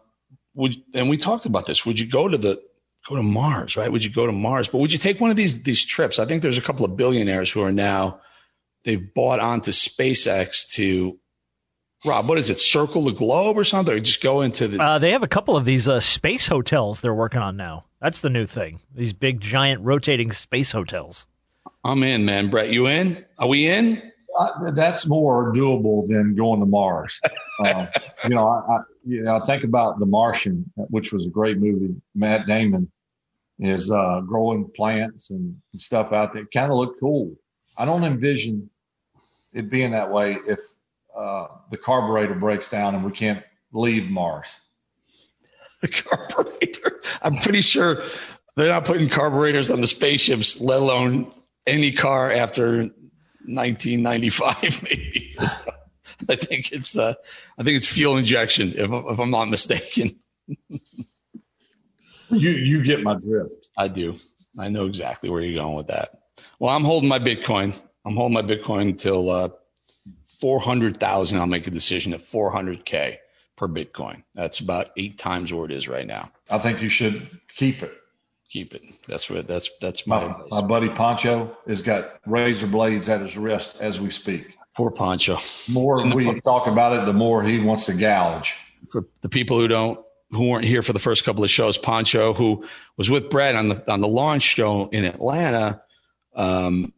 [0.54, 1.84] would and we talked about this.
[1.84, 2.62] Would you go to the
[3.06, 3.76] go to Mars?
[3.76, 3.92] Right?
[3.92, 4.68] Would you go to Mars?
[4.68, 6.18] But would you take one of these these trips?
[6.18, 8.20] I think there's a couple of billionaires who are now
[8.84, 11.18] they've bought onto SpaceX to.
[12.04, 12.58] Rob, what is it?
[12.58, 13.94] Circle the globe or something?
[13.94, 17.00] Or just go into the Uh, they have a couple of these uh, space hotels
[17.00, 17.84] they're working on now.
[18.00, 18.80] That's the new thing.
[18.94, 21.26] These big, giant, rotating space hotels.
[21.84, 22.50] I'm in, man.
[22.50, 23.24] Brett, you in?
[23.38, 24.12] Are we in?
[24.38, 27.20] Uh, that's more doable than going to Mars.
[27.64, 27.86] Uh,
[28.24, 31.58] you know, I, I, you know, I think about The Martian, which was a great
[31.58, 31.94] movie.
[32.14, 32.90] Matt Damon
[33.58, 36.44] is uh, growing plants and stuff out there.
[36.52, 37.34] Kind of looked cool.
[37.78, 38.68] I don't envision
[39.54, 40.60] it being that way if
[41.16, 43.42] uh, the carburetor breaks down and we can't
[43.72, 44.46] leave Mars.
[45.80, 47.00] the carburetor.
[47.22, 48.02] I'm pretty sure
[48.56, 51.32] they're not putting carburetors on the spaceships, let alone
[51.66, 52.78] any car after
[53.44, 54.82] 1995.
[54.82, 55.36] Maybe
[56.28, 57.14] I think it's uh,
[57.58, 60.18] I think it's fuel injection, if, if I'm not mistaken.
[62.28, 63.68] You you get my drift.
[63.78, 64.16] I do.
[64.58, 66.10] I know exactly where you're going with that.
[66.58, 67.72] Well, I'm holding my Bitcoin.
[68.04, 69.48] I'm holding my Bitcoin until uh,
[70.40, 71.38] 400,000.
[71.38, 73.16] I'll make a decision at 400k
[73.56, 74.22] per Bitcoin.
[74.34, 76.30] That's about eight times where it is right now.
[76.50, 77.92] I think you should keep it.
[78.48, 78.82] Keep it.
[79.08, 79.48] That's what.
[79.48, 80.20] That's that's my.
[80.24, 84.56] My, my buddy Poncho has got razor blades at his wrist as we speak.
[84.76, 85.38] Poor Poncho.
[85.68, 88.54] more And the- we talk about it, the more he wants to gouge.
[88.90, 89.98] for the people who don't
[90.30, 92.64] who weren't here for the first couple of shows, Poncho, who
[92.96, 95.82] was with Brett on the on the launch show in Atlanta,
[96.36, 96.92] um,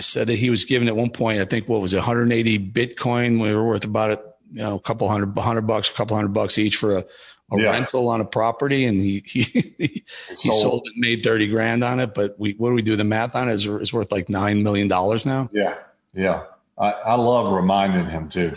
[0.00, 3.40] said that he was given at one point, I think what was it, 180 Bitcoin.
[3.40, 4.20] We were worth about a
[4.52, 7.04] you know, a couple hundred hundred bucks, a couple hundred bucks each for a,
[7.52, 7.70] a Yeah.
[7.70, 10.60] rental on a property, and he he he Sold.
[10.60, 12.14] sold it, made 30 grand on it.
[12.14, 13.54] But we what do we do the math on it?
[13.54, 15.48] Is it's worth like nine million dollars now.
[15.52, 15.76] Yeah,
[16.14, 16.44] yeah.
[16.78, 18.54] I, I love reminding him too.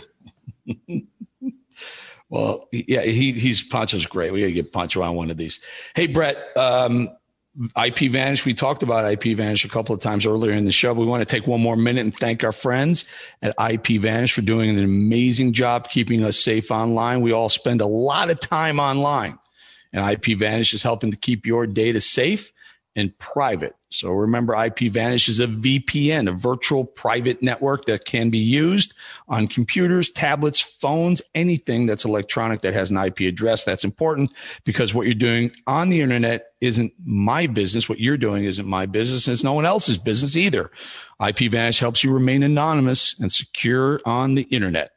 [2.28, 4.32] Well, yeah, he he's Poncho's great.
[4.32, 5.60] We got to get Poncho on one of these.
[5.94, 7.08] Hey, Brett, um,
[7.76, 8.44] IP Vanish.
[8.44, 10.92] We talked about IP Vanish a couple of times earlier in the show.
[10.92, 13.06] We want to take one more minute and thank our friends
[13.42, 17.22] at IP Vanish for doing an amazing job keeping us safe online.
[17.22, 19.38] We all spend a lot of time online,
[19.92, 22.52] and IP Vanish is helping to keep your data safe
[22.96, 23.76] and private.
[23.90, 28.94] So remember, IP Vanish is a VPN, a virtual private network that can be used
[29.28, 33.64] on computers, tablets, phones, anything that's electronic that has an IP address.
[33.64, 34.32] That's important
[34.64, 37.88] because what you're doing on the internet isn't my business.
[37.88, 40.70] What you're doing isn't my business, and it's no one else's business either.
[41.24, 44.95] IP Vanish helps you remain anonymous and secure on the internet.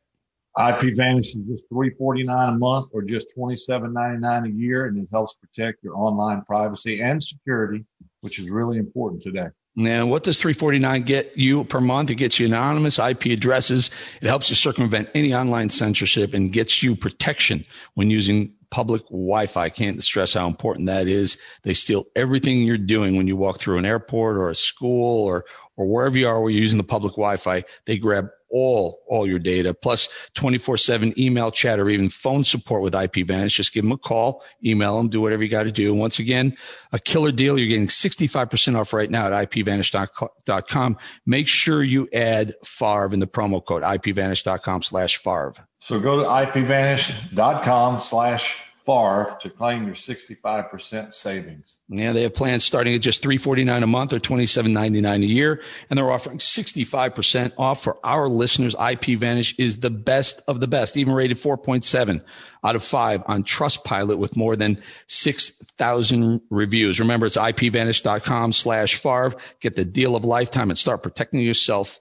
[0.57, 4.45] IP Vanish is just three forty nine a month or just twenty seven ninety nine
[4.45, 7.85] a year, and it helps protect your online privacy and security,
[8.21, 9.47] which is really important today.
[9.75, 12.09] Now, what does 349 get you per month?
[12.09, 13.89] It gets you anonymous IP addresses.
[14.21, 19.63] It helps you circumvent any online censorship and gets you protection when using public Wi-Fi.
[19.63, 21.37] I can't stress how important that is.
[21.63, 25.45] They steal everything you're doing when you walk through an airport or a school or
[25.77, 27.63] or wherever you are where you're using the public Wi-Fi.
[27.85, 32.93] They grab all all your data, plus 24/7 email chat or even phone support with
[32.93, 33.55] IPVanish.
[33.55, 35.93] Just give them a call, email them, do whatever you got to do.
[35.93, 36.55] Once again,
[36.91, 37.57] a killer deal.
[37.57, 40.97] You're getting 65% off right now at ipvanish.com.
[41.25, 45.55] Make sure you add FAVRE in the promo code ipvanish.com slash FAVRE.
[45.81, 51.77] So go to ipvanish.com slash FAVRE to claim your 65% savings.
[51.89, 55.61] Yeah, they have plans starting at just 349 a month or $27.99 a year.
[55.89, 58.73] And they're offering 65% off for our listeners.
[58.73, 62.23] IPVanish is the best of the best, even rated 4.7
[62.63, 66.99] out of 5 on Trustpilot with more than 6,000 reviews.
[66.99, 69.39] Remember, it's ipvanish.com slash FAVRE.
[69.59, 71.99] Get the deal of lifetime and start protecting yourself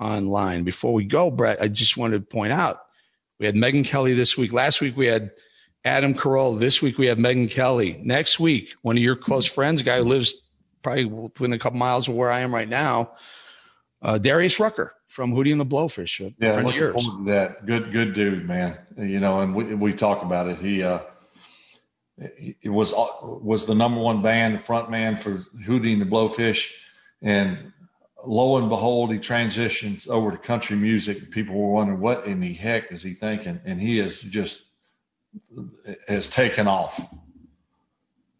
[0.00, 0.64] online.
[0.64, 2.80] Before we go, Brett, I just wanted to point out
[3.38, 4.54] we had Megyn Kelly this week.
[4.54, 5.32] Last week we had
[5.84, 6.58] Adam Carolla.
[6.58, 8.00] This week we have Megyn Kelly.
[8.02, 10.34] Next week, one of your close friends, a guy who lives
[10.82, 13.12] probably within a couple miles of where I am right now,
[14.02, 16.34] uh, Darius Rucker from Hootie and the Blowfish.
[16.38, 17.66] Yeah, of looking forward to that.
[17.66, 18.78] Good, good dude, man.
[18.96, 20.58] You know, and we we talk about it.
[20.58, 21.00] He uh,
[22.18, 26.70] it was was the number one band, front man for Hootie and the Blowfish,
[27.22, 27.72] and
[28.24, 31.30] lo and behold, he transitions over to country music.
[31.30, 34.64] People were wondering what in the heck is he thinking, and he is just
[36.08, 37.00] has taken off.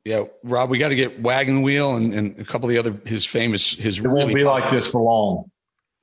[0.05, 2.99] Yeah, Rob, we got to get Wagon Wheel and, and a couple of the other
[3.05, 5.51] his famous his It won't be like this for long.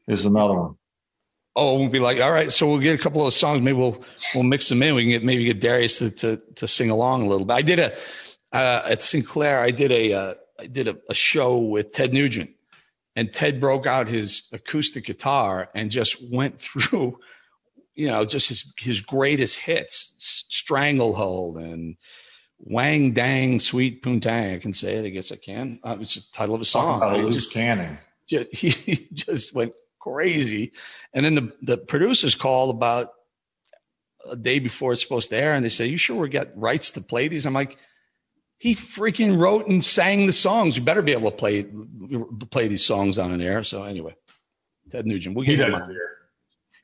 [0.07, 0.75] Is another one.
[1.55, 2.51] Oh, it won't be like all right.
[2.51, 3.61] So we'll get a couple of songs.
[3.61, 4.01] Maybe we'll
[4.35, 4.93] we'll mix them in.
[4.93, 7.53] We can get maybe get Darius to to, to sing along a little bit.
[7.53, 7.93] I did a
[8.53, 9.61] uh, at Sinclair.
[9.61, 12.51] I did a uh, I did a, a show with Ted Nugent,
[13.15, 17.19] and Ted broke out his acoustic guitar and just went through,
[17.97, 20.13] you know, just his his greatest hits,
[20.49, 21.97] Stranglehold and
[22.59, 24.55] Wang Dang Sweet Poontang.
[24.55, 25.05] I can say it.
[25.05, 25.79] I guess I can.
[25.83, 26.97] Uh, it's the title of a song.
[26.97, 27.29] About right?
[27.31, 27.97] Just- canning.
[28.29, 30.71] ju- he just went crazy.
[31.13, 33.09] And then the, the producers called about
[34.29, 36.91] a day before it's supposed to air and they say, You sure we got rights
[36.91, 37.45] to play these?
[37.45, 37.77] I'm like,
[38.59, 40.77] he freaking wrote and sang the songs.
[40.77, 41.65] You better be able to play
[42.51, 43.63] play these songs on an air.
[43.63, 44.15] So anyway,
[44.89, 45.35] Ted Nugent.
[45.35, 45.93] We'll He get him doesn't on.
[45.93, 46.11] care.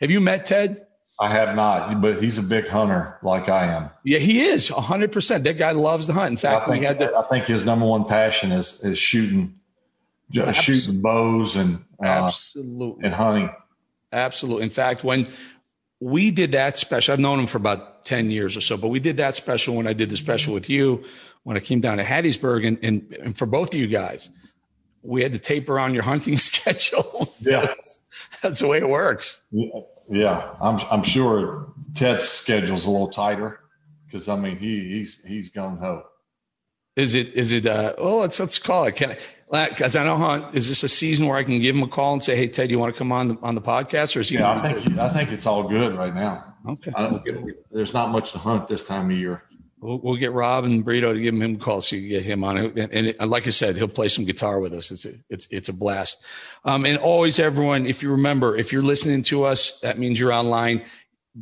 [0.02, 0.86] Have you met Ted?
[1.24, 3.90] I have not, but he's a big hunter like I am.
[4.04, 5.44] Yeah, he is 100%.
[5.44, 6.32] That guy loves the hunt.
[6.32, 9.00] In fact, I think, we had the I think his number one passion is is
[9.00, 9.58] shooting,
[10.54, 13.06] shooting bows and uh, Absolutely.
[13.06, 13.50] and hunting.
[14.12, 14.64] Absolutely.
[14.64, 15.30] In fact, when
[16.02, 19.00] we did that special, I've known him for about 10 years or so, but we
[19.00, 21.06] did that special when I did the special with you,
[21.44, 22.68] when I came down to Hattiesburg.
[22.68, 24.30] And, and, and for both of you guys,
[25.04, 27.48] we had to taper on your hunting schedules.
[27.50, 27.62] Yeah.
[27.62, 28.02] that's,
[28.42, 29.42] that's the way it works.
[29.52, 29.80] Yeah,
[30.62, 33.60] I'm I'm sure Ted's schedule's a little tighter
[34.06, 36.04] because I mean he he's he's gung ho.
[36.96, 38.96] Is it, is it, uh, well, let's, let's call it.
[38.96, 39.18] Can
[39.52, 40.54] I, cause I don't hunt.
[40.56, 42.70] Is this a season where I can give him a call and say, Hey, Ted,
[42.70, 44.36] you want to come on the, on the podcast or is he?
[44.36, 46.54] Yeah, I think I think it's all good right now.
[46.70, 46.92] Okay.
[46.96, 49.44] I don't, there's not much to hunt this time of year.
[49.84, 52.24] We'll, we'll get Rob and Brito to give him a call so you can get
[52.24, 52.58] him on.
[52.58, 54.92] And, and, like I said, he'll play some guitar with us.
[54.92, 56.24] It's a, it's, it's a blast.
[56.64, 60.32] Um, and always everyone, if you remember, if you're listening to us, that means you're
[60.32, 60.86] online.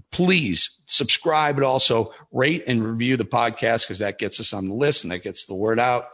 [0.09, 4.73] Please subscribe, but also rate and review the podcast because that gets us on the
[4.73, 6.07] list and that gets the word out.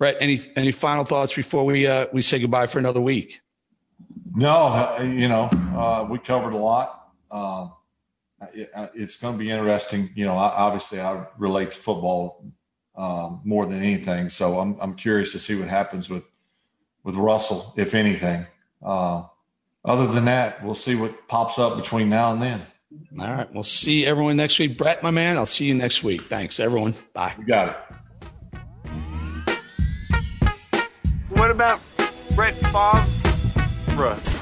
[0.00, 3.42] Brett, any, any final thoughts before we, uh, we say goodbye for another week?
[4.34, 5.44] No, uh, you know
[5.76, 7.12] uh, we covered a lot.
[7.30, 7.72] Um,
[8.54, 10.10] it, uh, it's going to be interesting.
[10.14, 12.44] You know, I, obviously I relate to football
[12.96, 16.24] um, more than anything, so I'm I'm curious to see what happens with
[17.04, 18.46] with Russell, if anything.
[18.82, 19.24] Uh,
[19.84, 22.66] other than that, we'll see what pops up between now and then.
[23.18, 23.52] All right.
[23.52, 24.76] We'll see everyone next week.
[24.76, 26.22] Brett, my man, I'll see you next week.
[26.22, 26.94] Thanks, everyone.
[27.14, 27.34] Bye.
[27.38, 27.76] You got it.
[31.28, 31.80] What about
[32.34, 34.39] Brett Favre?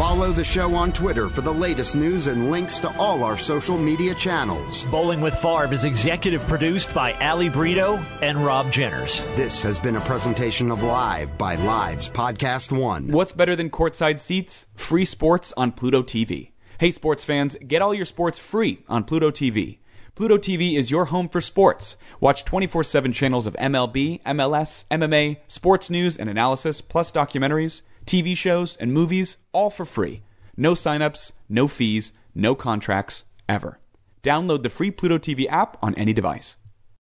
[0.00, 3.76] Follow the show on Twitter for the latest news and links to all our social
[3.76, 4.86] media channels.
[4.86, 9.20] Bolling with Favre is executive produced by Ali Brito and Rob Jenners.
[9.36, 13.08] This has been a presentation of LiveXLive's Podcast One.
[13.08, 14.64] What's better than courtside seats?
[14.74, 16.52] Free sports on Pluto TV.
[16.78, 19.80] Hey, sports fans, get all your sports free on Pluto TV.
[20.14, 21.96] Pluto TV is your home for sports.
[22.20, 28.36] Watch 24 7 channels of MLB, MLS, MMA, sports news and analysis, plus documentaries, TV
[28.36, 30.22] shows, and movies, all for free.
[30.56, 33.78] No signups, no fees, no contracts, ever.
[34.24, 36.56] Download the free Pluto TV app on any device.